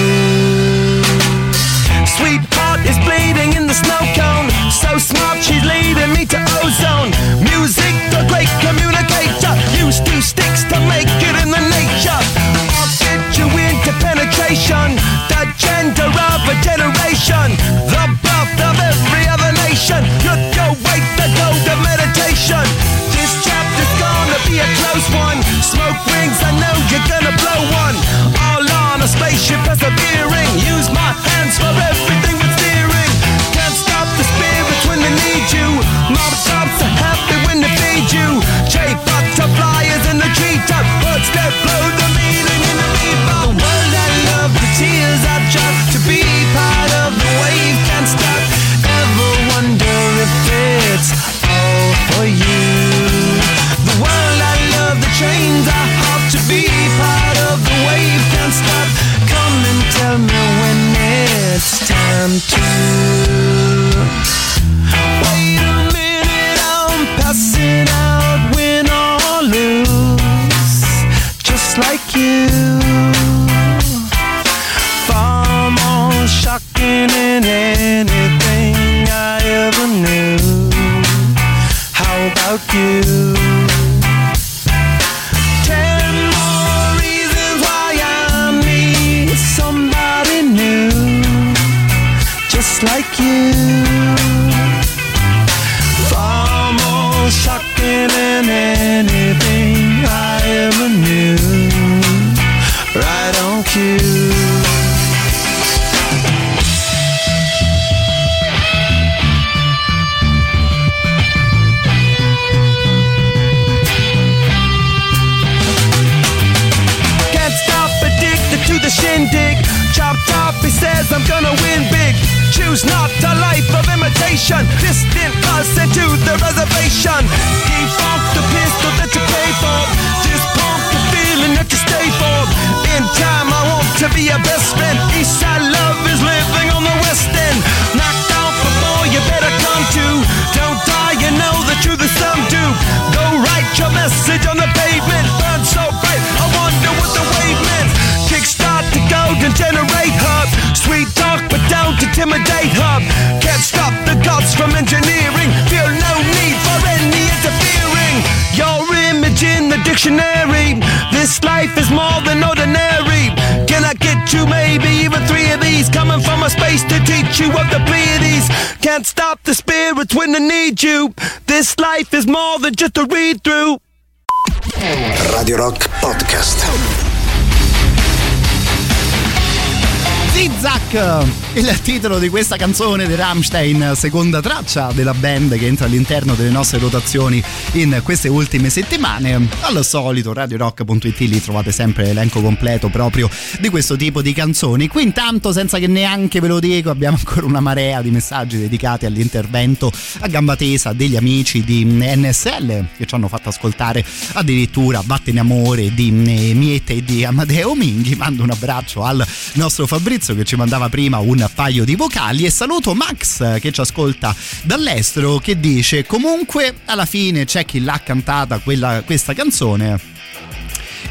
[182.01, 186.79] Titolo di questa canzone di Rammstein, seconda traccia della band che entra all'interno delle nostre
[186.79, 187.43] rotazioni
[187.73, 189.47] in queste ultime settimane.
[189.61, 193.29] Al solito, radiorock.it lì trovate sempre l'elenco completo proprio
[193.59, 194.87] di questo tipo di canzoni.
[194.87, 199.05] Qui intanto, senza che neanche ve lo dico, abbiamo ancora una marea di messaggi dedicati
[199.05, 204.03] all'intervento a gamba tesa degli amici di NSL che ci hanno fatto ascoltare
[204.33, 208.15] addirittura Vattene Amore di eh, Miete e di Amadeo Minghi.
[208.15, 212.49] Mando un abbraccio al nostro Fabrizio che ci mandava prima un paio di vocali e
[212.49, 218.59] saluto Max che ci ascolta dall'estero che dice comunque alla fine c'è chi l'ha cantata
[218.59, 219.99] quella, questa canzone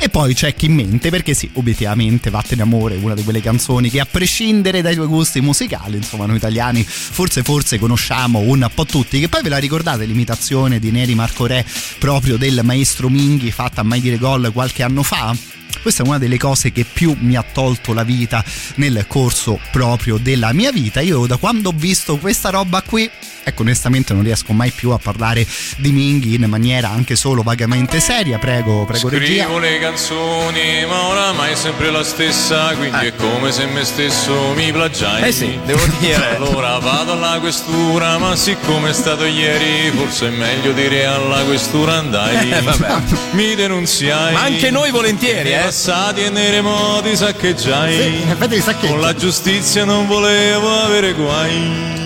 [0.02, 3.90] e poi c'è chi mente perché sì obiettivamente Vattene Amore è una di quelle canzoni
[3.90, 8.86] che a prescindere dai tuoi gusti musicali insomma noi italiani forse forse conosciamo un po'
[8.86, 11.66] tutti che poi ve la ricordate l'imitazione di Neri Marco Re
[11.98, 15.36] proprio del maestro Minghi fatta a mai dire gol qualche anno fa
[15.82, 18.44] questa è una delle cose che più mi ha tolto la vita
[18.76, 21.00] nel corso proprio della mia vita.
[21.00, 23.10] Io da quando ho visto questa roba qui,
[23.42, 25.46] ecco onestamente non riesco mai più a parlare
[25.76, 28.38] di Minghi in maniera anche solo vagamente seria.
[28.38, 29.44] Prego, prego regia.
[29.44, 34.52] Scrivo le canzoni, ma oramai è sempre la stessa, quindi è come se me stesso
[34.54, 35.28] mi plagiai.
[35.28, 36.38] Eh sì, devo dire.
[36.50, 41.94] Allora vado alla questura, ma siccome è stato ieri, forse è meglio dire alla questura
[41.94, 42.50] andai.
[42.50, 43.02] Eh, vabbè.
[43.32, 44.32] Mi denunziai.
[44.32, 45.58] Ma anche noi volentieri, eh.
[45.58, 48.24] passati e nei remoti saccheggiai.
[48.40, 48.86] Sì.
[48.86, 51.99] Con la giustizia non volevo avere guai.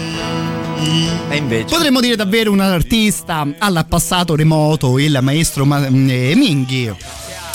[1.29, 1.75] E invece.
[1.75, 6.93] Potremmo dire davvero un artista al passato remoto, il maestro Ma- eh, Minghi.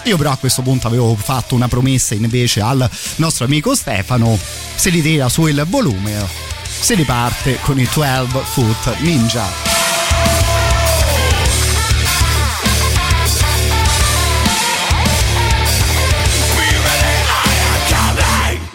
[0.06, 4.38] Io però a questo punto avevo fatto una promessa invece al nostro amico Stefano,
[4.76, 6.26] si ritira su il volume,
[6.64, 9.70] si riparte con i 12 Foot Ninja.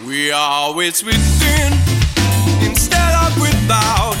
[0.05, 1.73] We are always within
[2.61, 4.14] instead of without.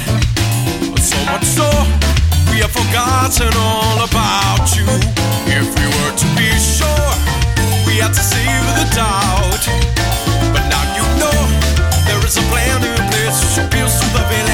[2.55, 4.87] We have forgotten all about you.
[5.43, 7.11] If we were to be sure,
[7.85, 9.63] we had to save the doubt.
[10.55, 11.35] But now you know
[12.07, 14.47] there is a plan in place to pierce through the veil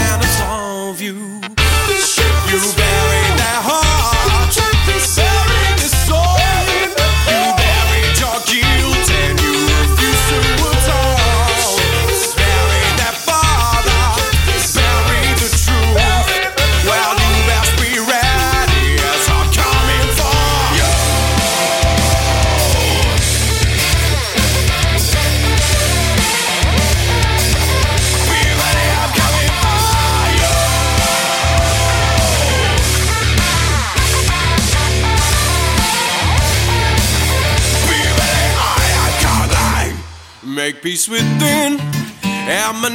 [40.82, 41.78] peace within,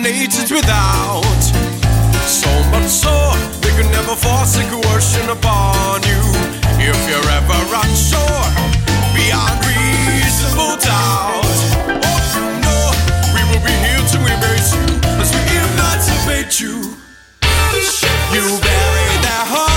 [0.02, 1.22] nature's without.
[2.26, 3.14] So much so,
[3.62, 6.18] they could never force a coercion upon you.
[6.82, 8.46] If you're ever unsure,
[9.14, 11.46] beyond reasonable doubt.
[12.02, 12.90] Oh, you know,
[13.34, 14.86] we will be here to embrace you
[15.22, 16.98] as we emancipate you.
[18.34, 19.75] You buried that heart,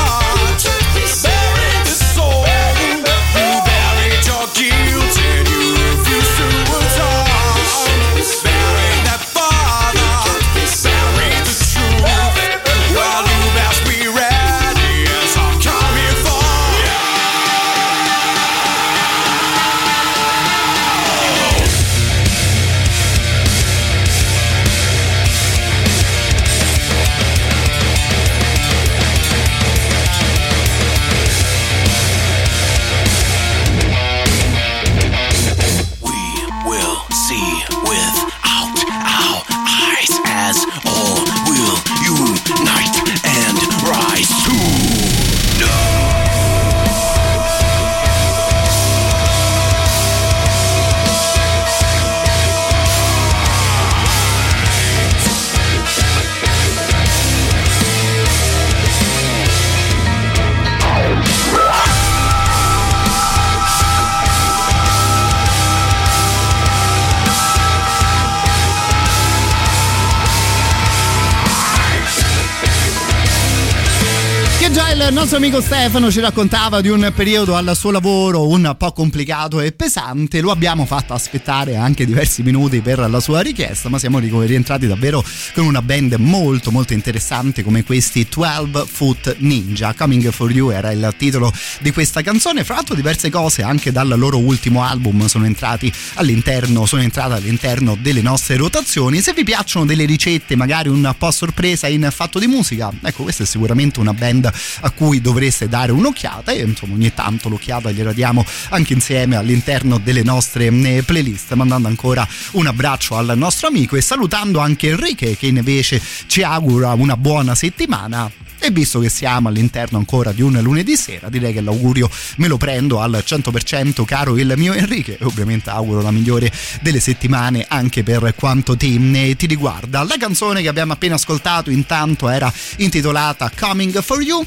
[75.31, 79.71] nostro amico Stefano ci raccontava di un periodo al suo lavoro un po' complicato e
[79.71, 84.87] pesante, lo abbiamo fatto aspettare anche diversi minuti per la sua richiesta, ma siamo rientrati
[84.87, 85.23] davvero
[85.53, 89.93] con una band molto molto interessante come questi 12 Foot Ninja.
[89.93, 94.11] Coming for You era il titolo di questa canzone, fra l'altro diverse cose anche dal
[94.17, 99.21] loro ultimo album sono entrati all'interno, sono entrate all'interno delle nostre rotazioni.
[99.21, 103.43] Se vi piacciono delle ricette, magari un po' sorpresa in fatto di musica, ecco questa
[103.43, 104.51] è sicuramente una band
[104.81, 109.97] a cui dovreste dare un'occhiata e insomma ogni tanto l'occhiata gliela diamo anche insieme all'interno
[109.97, 115.37] delle nostre eh, playlist mandando ancora un abbraccio al nostro amico e salutando anche Enrique
[115.37, 120.59] che invece ci augura una buona settimana e visto che siamo all'interno ancora di un
[120.61, 125.23] lunedì sera, direi che l'augurio me lo prendo al 100% caro il mio Enrique e
[125.23, 126.51] ovviamente auguro la migliore
[126.81, 130.03] delle settimane anche per quanto ti, ti riguarda.
[130.03, 134.45] La canzone che abbiamo appena ascoltato intanto era intitolata Coming for You.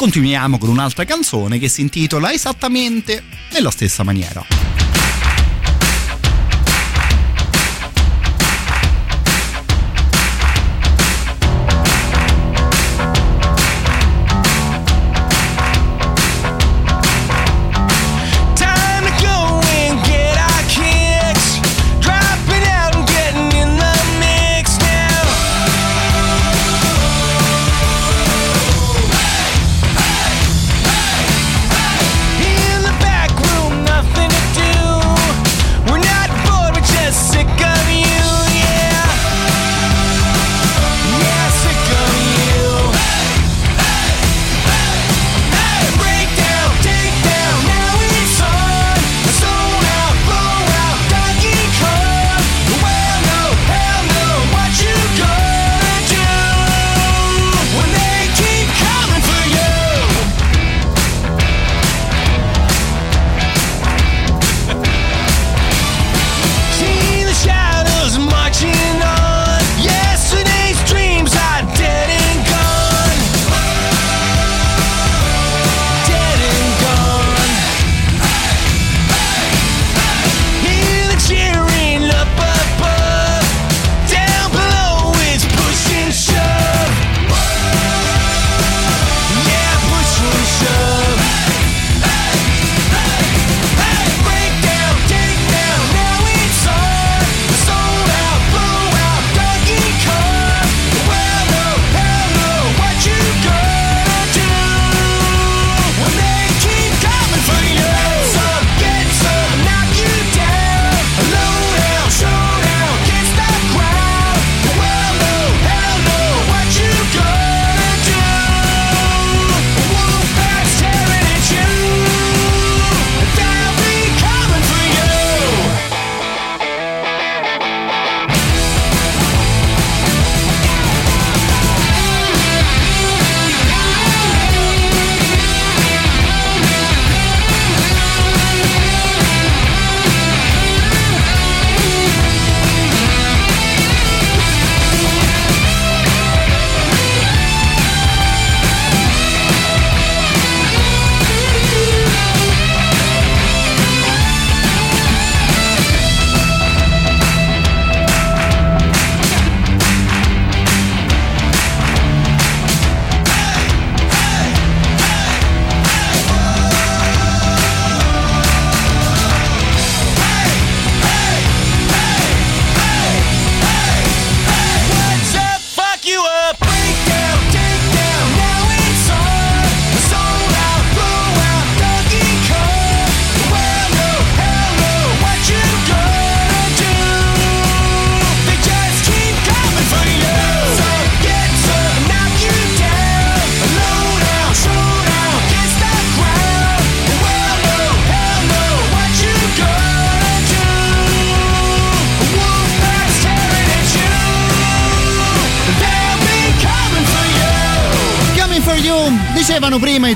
[0.00, 3.22] Continuiamo con un'altra canzone che si intitola esattamente
[3.52, 4.42] nella stessa maniera.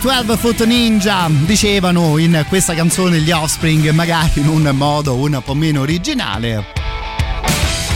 [0.05, 5.55] 12 Foot Ninja dicevano in questa canzone gli Offspring magari in un modo un po'
[5.55, 6.63] meno originale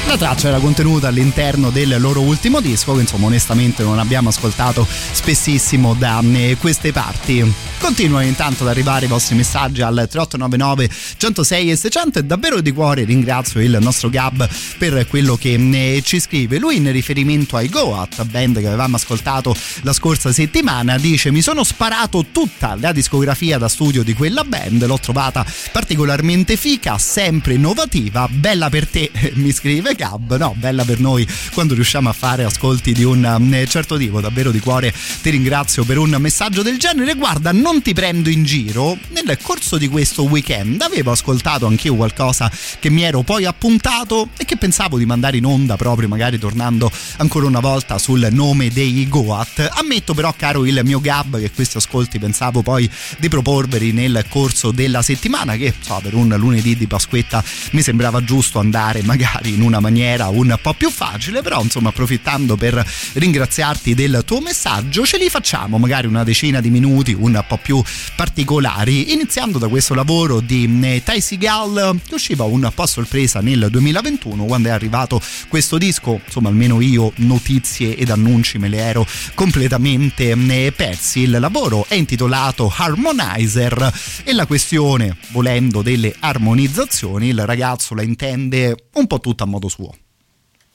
[0.07, 4.87] la traccia era contenuta all'interno del loro ultimo disco che insomma onestamente non abbiamo ascoltato
[4.89, 7.68] spessissimo da eh, queste parti.
[7.79, 12.73] Continuano intanto ad arrivare i vostri messaggi al 3899 106 e 600 e davvero di
[12.73, 14.49] cuore ringrazio il nostro Gab
[14.79, 16.59] per quello che eh, ci scrive.
[16.59, 21.65] Lui in riferimento ai Goat, band che avevamo ascoltato la scorsa settimana, dice mi sono
[21.65, 28.29] sparato tutta la discografia da studio di quella band, l'ho trovata particolarmente fica, sempre innovativa,
[28.31, 32.93] bella per te, mi scrive Gab, no, bella per noi quando riusciamo a fare ascolti
[32.93, 34.93] di un eh, certo tipo, davvero di cuore.
[35.23, 37.15] Ti ringrazio per un messaggio del genere.
[37.15, 42.51] Guarda, non ti prendo in giro, nel corso di questo weekend avevo ascoltato anch'io qualcosa
[42.81, 46.91] che mi ero poi appuntato e che pensavo di mandare in onda proprio magari tornando
[47.19, 49.69] ancora una volta sul nome dei Goat.
[49.75, 54.71] Ammetto però caro il mio Gab che questi ascolti pensavo poi di proporveri nel corso
[54.71, 59.61] della settimana che so, per un lunedì di Pasquetta mi sembrava giusto andare magari in
[59.61, 62.83] una maniera un po' più facile, però insomma approfittando per
[63.13, 67.83] ringraziarti del tuo messaggio ce li facciamo magari una decina di minuti un po' più
[68.17, 73.41] particolari, iniziando da questo lavoro di eh, Ty Seagal che usciva un po' a sorpresa
[73.41, 78.79] nel 2021 quando è arrivato questo disco, insomma almeno io notizie ed annunci me le
[78.79, 81.21] ero completamente eh, persi.
[81.21, 83.93] Il lavoro è intitolato Harmonizer
[84.25, 89.69] e la questione, volendo delle armonizzazioni, il ragazzo la intende un po' tutta a modo
[89.69, 89.95] suo.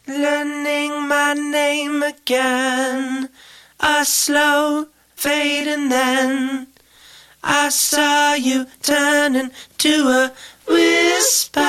[0.05, 3.30] Learning my name again,
[3.77, 6.68] a slow fade, and then
[7.44, 10.32] I saw you turning to a
[10.68, 11.60] whisper.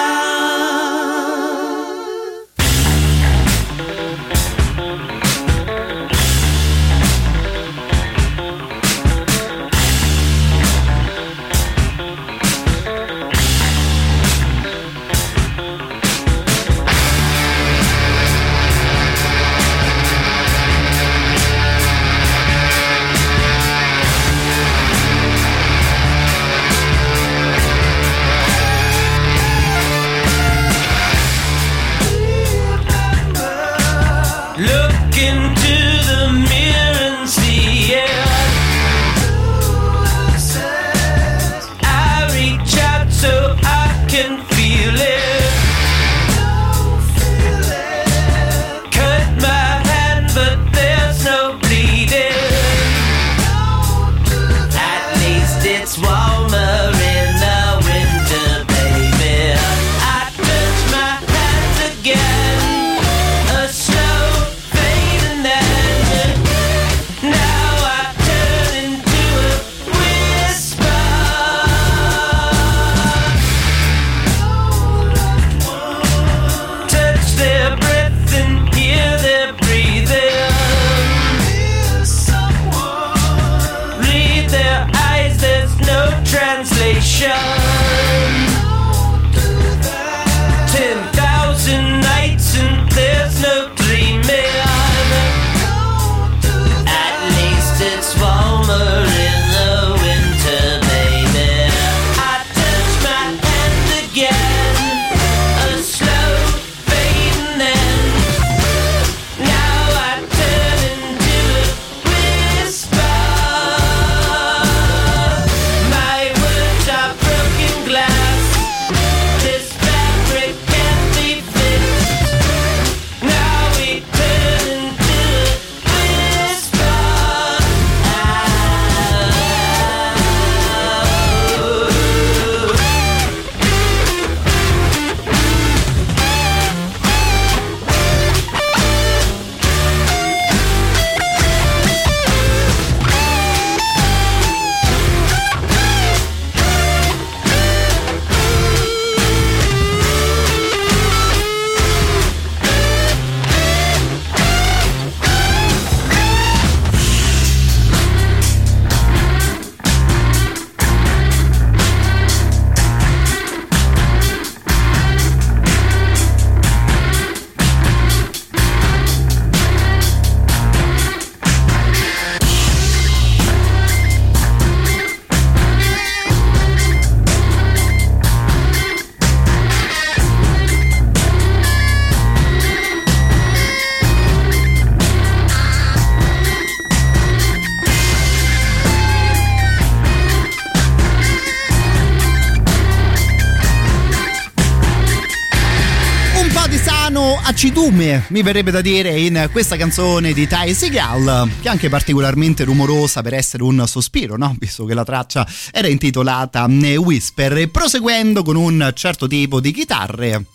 [198.34, 203.22] mi verrebbe da dire in questa canzone di Ty Seagal, che è anche particolarmente rumorosa
[203.22, 204.56] per essere un sospiro, no?
[204.58, 210.46] visto che la traccia era intitolata Whisper, e proseguendo con un certo tipo di chitarre,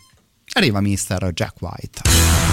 [0.55, 1.31] arriva Mr.
[1.31, 2.48] Jack White.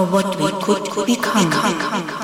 [0.00, 2.19] for what we could become.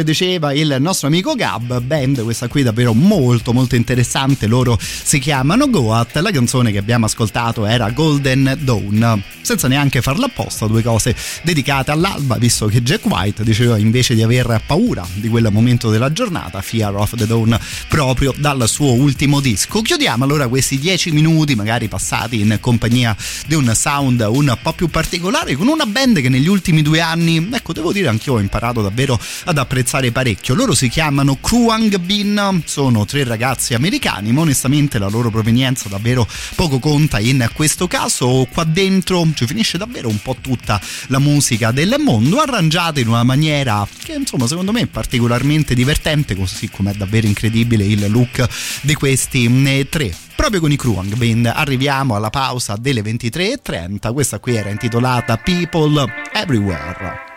[0.00, 5.18] Che diceva il nostro amico Gab, band questa qui davvero molto molto interessante, loro si
[5.18, 10.82] chiamano Goat, la canzone che abbiamo ascoltato era Golden Dawn, senza neanche farla apposta, due
[10.82, 15.90] cose dedicate all'alba, visto che Jack White diceva invece di aver paura di quel momento
[15.90, 17.58] della giornata, Fear of the Dawn,
[17.88, 19.82] proprio dal suo ultimo disco.
[19.82, 23.14] Chiudiamo allora questi dieci minuti, magari passati in compagnia
[23.46, 27.50] di un sound un po' più particolare, con una band che negli ultimi due anni,
[27.52, 30.54] ecco devo dire anch'io ho imparato davvero ad apprezzare parecchio.
[30.54, 36.26] Loro si chiamano Kruang Bin, sono tre ragazzi americani, ma onestamente la loro provenienza davvero
[36.54, 38.46] poco conta in questo caso.
[38.52, 43.24] Qua dentro ci finisce davvero un po' tutta la musica del mondo, arrangiata in una
[43.24, 48.46] maniera che insomma secondo me è particolarmente divertente, così come è davvero incredibile il look
[48.82, 54.38] di questi eh, tre proprio con i Kruang Band arriviamo alla pausa delle 23.30 questa
[54.38, 57.29] qui era intitolata People Everywhere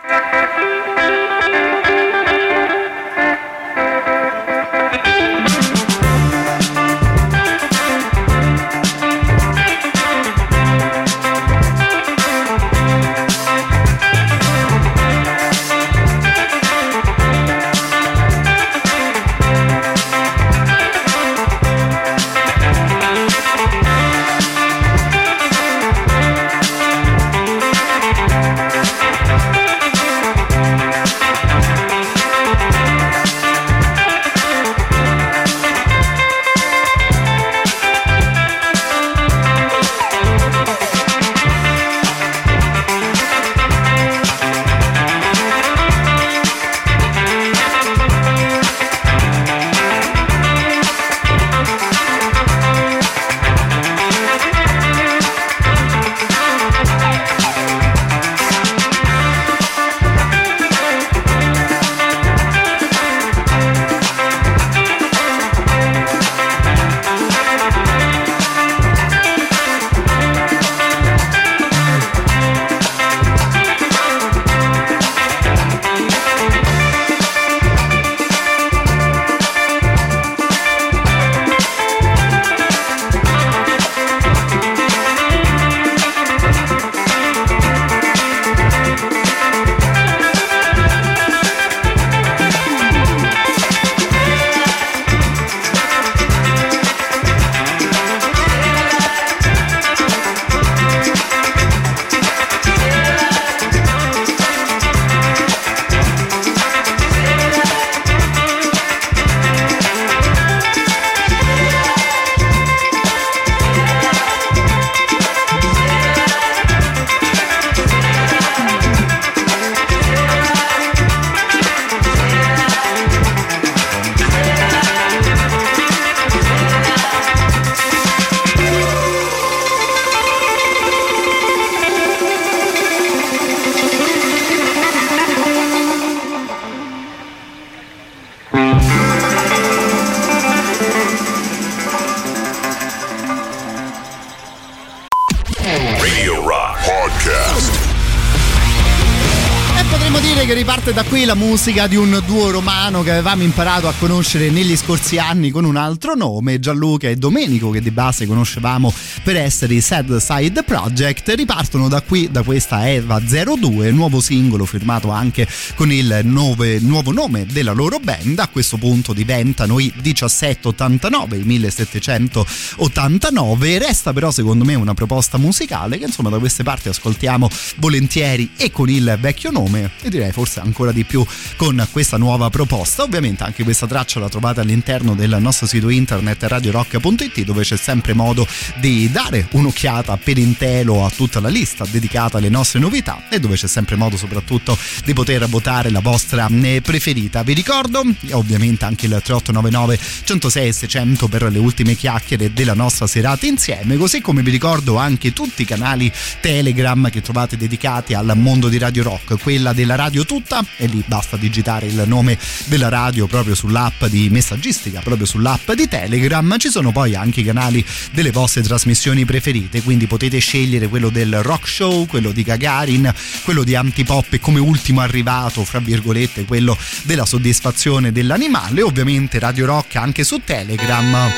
[151.34, 155.64] la musica di un duo romano che avevamo imparato a conoscere negli scorsi anni con
[155.64, 158.92] un altro nome, Gianluca e Domenico, che di base conoscevamo
[159.24, 161.32] per essere i Sad Side Project.
[161.34, 167.10] Ripartono da qui, da questa Eva 02, nuovo singolo firmato anche con il nove- nuovo
[167.10, 168.38] nome della loro band.
[168.38, 173.78] A questo punto diventano i 1789, i 1789.
[173.78, 178.70] Resta però secondo me una proposta musicale che insomma da queste parti ascoltiamo volentieri e
[178.70, 181.24] con il vecchio nome e direi forse ancora di più
[181.56, 183.02] con questa nuova proposta.
[183.02, 188.14] Ovviamente anche questa traccia la trovate all'interno del nostro sito internet radiorock.it dove c'è sempre
[188.14, 188.46] modo
[188.80, 193.56] di dare un'occhiata per intero a tutta la lista dedicata alle nostre novità e dove
[193.56, 197.42] c'è sempre modo soprattutto di poter votare la vostra eh, preferita.
[197.42, 198.02] Vi ricordo
[198.32, 204.20] ovviamente anche il 3899 106 600 per le ultime chiacchiere della nostra serata insieme, così
[204.20, 209.02] come vi ricordo anche tutti i canali Telegram che trovate dedicati al mondo di Radio
[209.02, 214.04] Rock, quella della radio tutta e lì basta digitare il nome della radio proprio sull'app
[214.06, 216.56] di messaggistica, proprio sull'app di Telegram.
[216.58, 221.42] Ci sono poi anche i canali delle vostre trasmissioni preferite, quindi potete scegliere quello del
[221.42, 223.12] rock show, quello di Gagarin,
[223.42, 228.80] quello di Antipop e come ultimo arrivato, fra virgolette, quello della soddisfazione dell'animale.
[228.80, 231.30] Ovviamente Radio Rock anche su Telegram.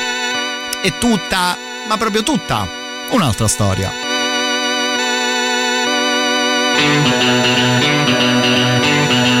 [0.81, 1.57] È tutta,
[1.87, 2.67] ma proprio tutta,
[3.11, 4.07] un'altra storia.
[8.99, 9.36] I'm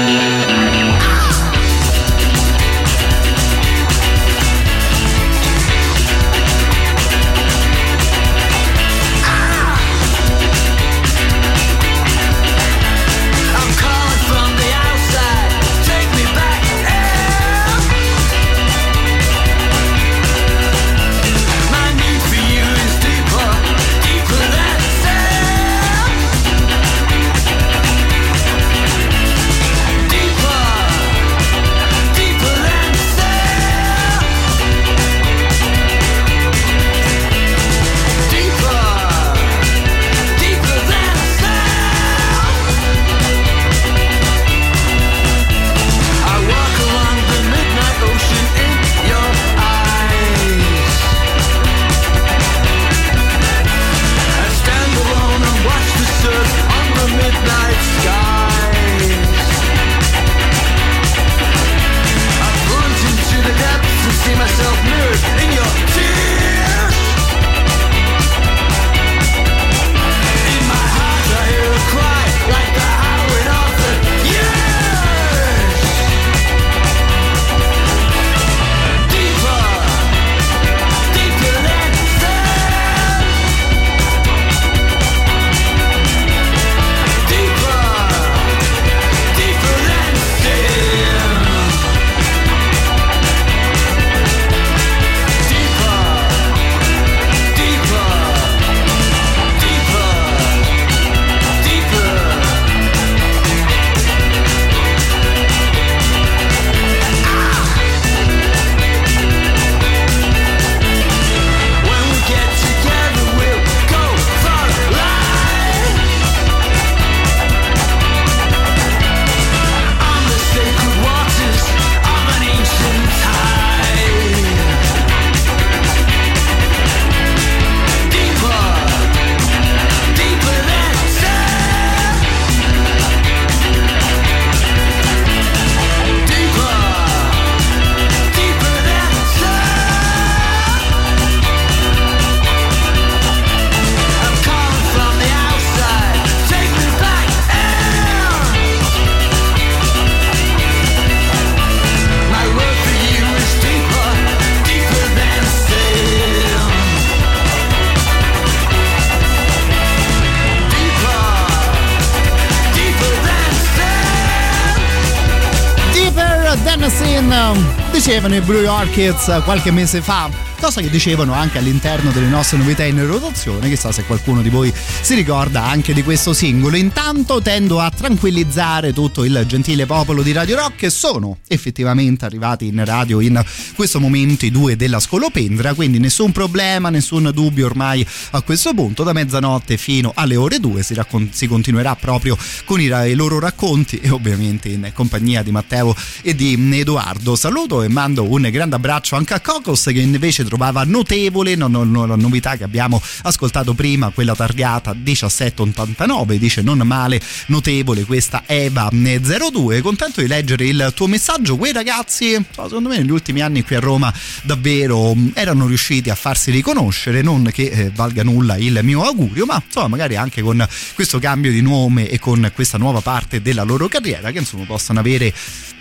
[168.27, 172.83] dicevano i Blue Orchids qualche mese fa cosa che dicevano anche all'interno delle nostre novità
[172.83, 176.75] in rotazione chissà se qualcuno di voi si ricorda anche di questo singolo.
[176.75, 182.67] Intanto tendo a tranquillizzare tutto il gentile popolo di Radio Rock che sono effettivamente arrivati
[182.67, 183.43] in radio in
[183.75, 189.03] questo momento i due della Scolopendra quindi nessun problema nessun dubbio ormai a questo punto.
[189.03, 193.13] Da mezzanotte fino alle ore 2 si, raccon- si continuerà proprio con i, ra- i
[193.13, 197.35] loro racconti e ovviamente in compagnia di Matteo e di Edoardo.
[197.35, 201.83] Saluto e mando un grande abbraccio anche a Cocos che invece trovava notevole no- no-
[201.83, 208.43] no- la novità che abbiamo ascoltato prima quella targata 1789 dice non male notevole questa
[208.45, 211.57] Eva 02 contento di leggere il tuo messaggio.
[211.57, 214.13] Quei ragazzi insomma, secondo me negli ultimi anni qui a Roma
[214.43, 219.45] davvero mh, erano riusciti a farsi riconoscere non che eh, valga nulla il mio augurio
[219.45, 223.63] ma insomma magari anche con questo cambio di nome e con questa nuova parte della
[223.63, 225.33] loro carriera che insomma possano avere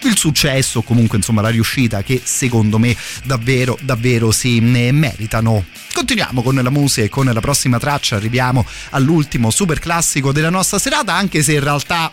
[0.03, 2.95] il successo comunque insomma la riuscita che secondo me
[3.25, 5.65] davvero davvero si ne meritano.
[5.93, 10.79] Continuiamo con la musica e con la prossima traccia arriviamo all'ultimo super classico della nostra
[10.79, 12.11] serata anche se in realtà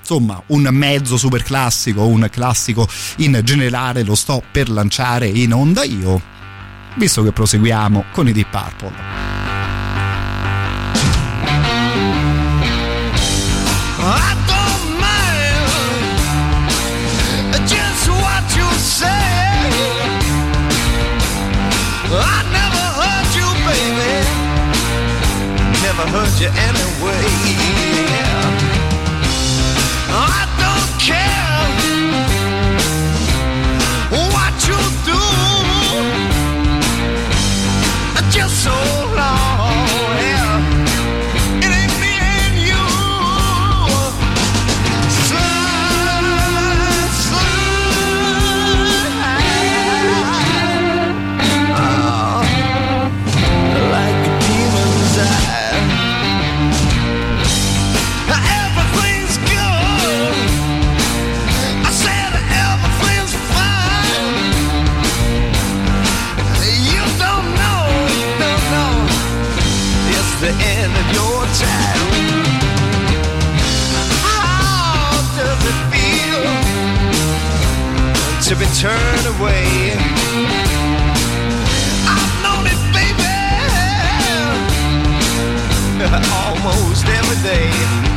[0.00, 2.86] insomma un mezzo super classico un classico
[3.18, 6.20] in generale lo sto per lanciare in onda io
[6.96, 9.53] visto che proseguiamo con i Deep Purple
[26.14, 27.63] hurt you anyway.
[70.44, 72.04] the end of your time.
[74.28, 76.44] How does it feel
[78.46, 79.96] to be turned away?
[82.12, 83.32] I've known it, baby,
[86.44, 88.13] almost every day.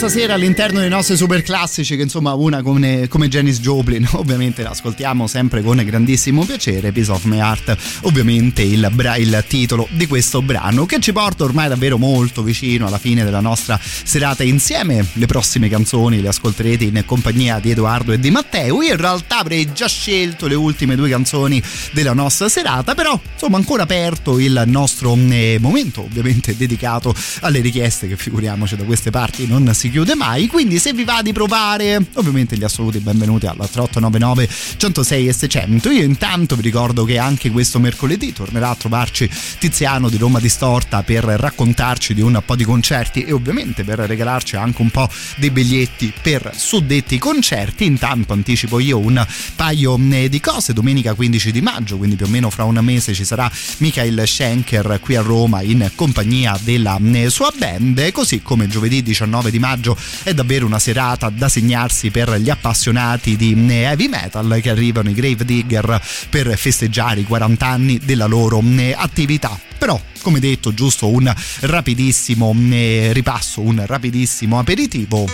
[0.00, 5.26] Stasera all'interno dei nostri super classici, che insomma una come, come Janis Joplin, ovviamente l'ascoltiamo
[5.26, 6.90] sempre con grandissimo piacere.
[6.90, 11.68] Piece of My Heart, ovviamente il, il titolo di questo brano che ci porta ormai
[11.68, 15.06] davvero molto vicino alla fine della nostra serata insieme.
[15.12, 18.80] Le prossime canzoni le ascolterete in compagnia di Edoardo e di Matteo.
[18.80, 21.62] Io in realtà avrei già scelto le ultime due canzoni
[21.92, 28.06] della nostra serata, però insomma ancora aperto il nostro eh, momento, ovviamente dedicato alle richieste
[28.06, 30.46] che figuriamoci da queste parti non si chiude mai.
[30.46, 35.90] Quindi se vi va di provare, ovviamente gli assoluti benvenuti alla 3899 106 e 600.
[35.90, 41.02] Io intanto vi ricordo che anche questo mercoledì tornerà a trovarci Tiziano di Roma Distorta
[41.02, 45.50] per raccontarci di un po' di concerti e ovviamente per regalarci anche un po' dei
[45.50, 47.86] biglietti per suddetti concerti.
[47.86, 50.74] Intanto anticipo io un paio eh, di cose.
[50.74, 54.98] Domenica 15 di maggio, quindi più o meno fra un mese ci sarà Michael Schenker
[55.00, 59.96] qui a Roma in compagnia della eh, sua band, così come giovedì 19 di maggio
[60.24, 65.10] è davvero una serata da segnarsi per gli appassionati di eh, heavy metal che arrivano
[65.10, 69.56] i Grave Digger per festeggiare i 40 anni della loro eh, attività.
[69.78, 75.26] Però, come detto, giusto un rapidissimo ripasso, un rapidissimo aperitivo,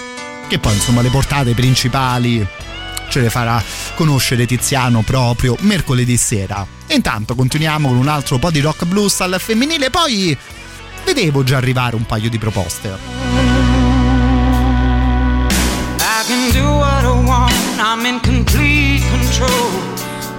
[0.49, 2.47] che poi insomma le portate principali
[3.09, 3.63] ce le farà
[3.95, 6.76] conoscere Tiziano proprio mercoledì sera.
[6.89, 10.37] E intanto continuiamo con un altro po' di rock blues al femminile, poi
[11.05, 12.97] vedevo già arrivare un paio di proposte.
[15.99, 19.71] I can do what I want, I'm in complete control.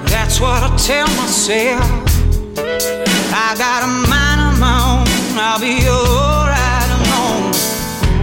[0.06, 1.86] That's what I tell myself.
[3.34, 5.06] I got a mind of my own,
[5.38, 7.52] I'll be alright alone.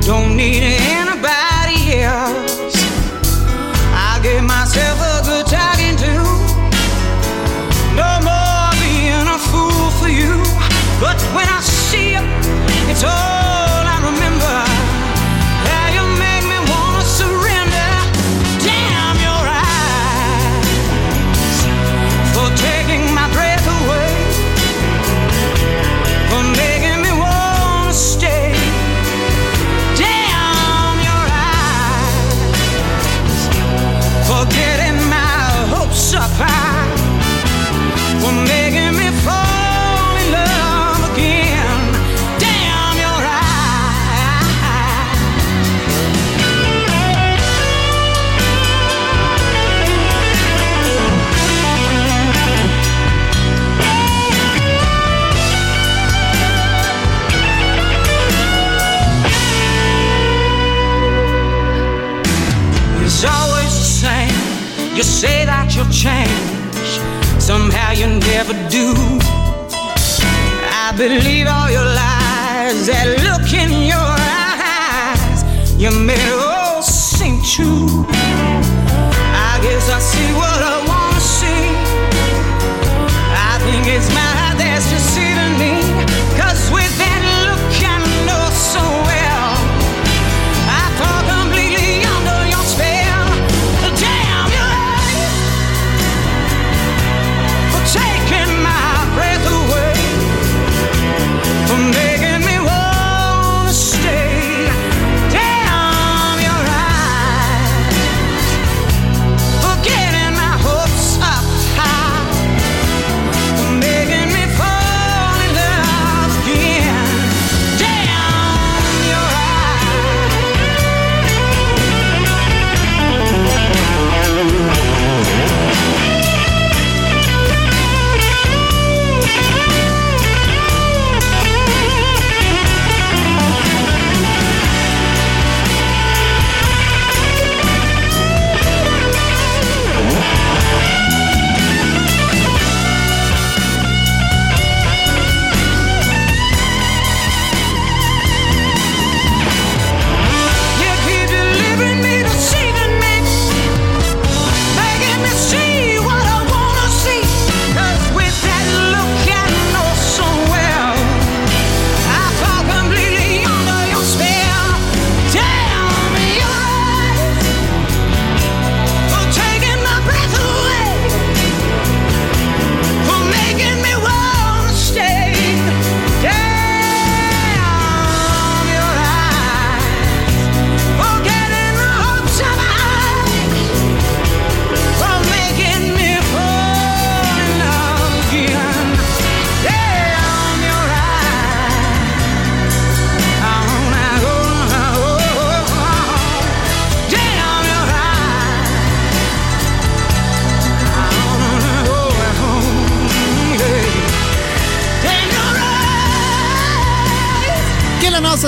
[0.04, 2.82] Don't need anybody else.
[3.94, 5.13] I give myself a
[12.94, 13.43] guitar
[66.04, 67.00] change,
[67.40, 68.92] somehow you never do.
[70.84, 74.10] I believe all your lies, that look in your
[74.44, 75.40] eyes,
[75.80, 78.04] you made all seem true.
[79.48, 80.53] I guess I see what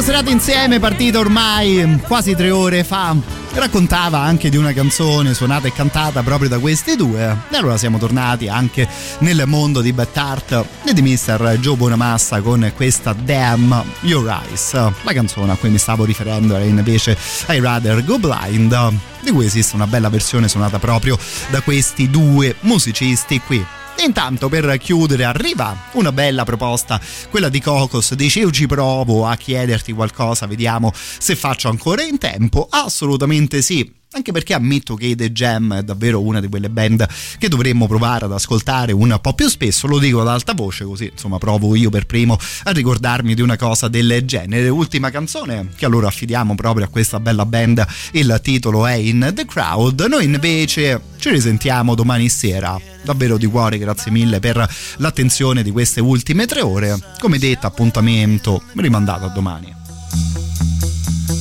[0.03, 3.17] serata insieme, partita ormai quasi tre ore fa.
[3.53, 7.37] Raccontava anche di una canzone suonata e cantata proprio da questi due.
[7.51, 8.87] E allora siamo tornati anche
[9.21, 11.57] nel mondo di Bad Art e di Mr.
[11.61, 14.73] Joe Bonamassa con questa Damn Your Eyes.
[14.75, 17.17] La canzone a cui mi stavo riferendo era invece
[17.49, 21.19] I Rather Go Blind, di cui esiste una bella versione suonata proprio
[21.49, 23.65] da questi due musicisti qui.
[24.05, 27.01] Intanto per chiudere arriva una bella proposta,
[27.31, 32.19] quella di Cocos, dice io ci provo a chiederti qualcosa, vediamo se faccio ancora in
[32.19, 33.96] tempo, assolutamente sì.
[34.17, 37.07] Anche perché ammetto che The Jam è davvero una di quelle band
[37.39, 41.11] che dovremmo provare ad ascoltare un po' più spesso, lo dico ad alta voce così
[41.13, 44.71] insomma provo io per primo a ricordarmi di una cosa del genere.
[44.71, 49.45] Ultima canzone che allora affidiamo proprio a questa bella band, il titolo è In The
[49.45, 52.81] Crowd, noi invece ci risentiamo domani sera.
[53.03, 56.99] Davvero di cuore grazie mille per l'attenzione di queste ultime tre ore.
[57.19, 59.75] Come detto appuntamento rimandato a domani.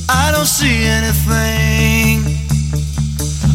[0.08, 2.05] I don't see anything.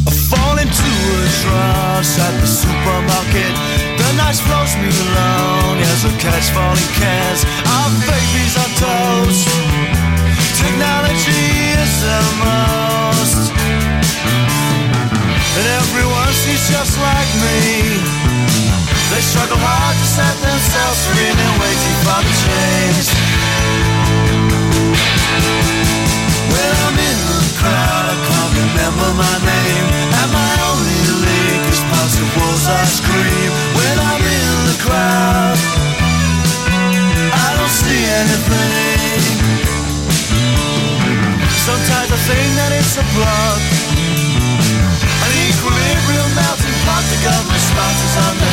[0.02, 3.54] I fall into a trance at the supermarket.
[4.02, 7.46] The night flows me along as I catch falling cans.
[7.70, 9.46] Our babies on toast.
[10.58, 11.46] Technology
[11.78, 13.54] is the most.
[15.54, 18.02] And everyone seems just like me.
[19.14, 23.08] They struggle hard to set themselves free and they're waiting for the change.
[26.50, 29.61] When I'm in the crowd, I can't remember my name.
[32.68, 33.52] I scream.
[33.74, 35.58] When I'm in the crowd,
[37.34, 39.22] I don't see anything.
[41.66, 43.62] Sometimes I think that it's a plot.
[45.26, 46.78] An equilibrium melting
[47.58, 48.52] sponsors on the.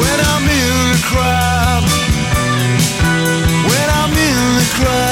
[0.00, 1.84] When I'm in the crowd,
[3.68, 5.11] when I'm in the crowd,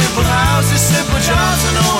[0.00, 1.99] simple houses, simple jobs, and no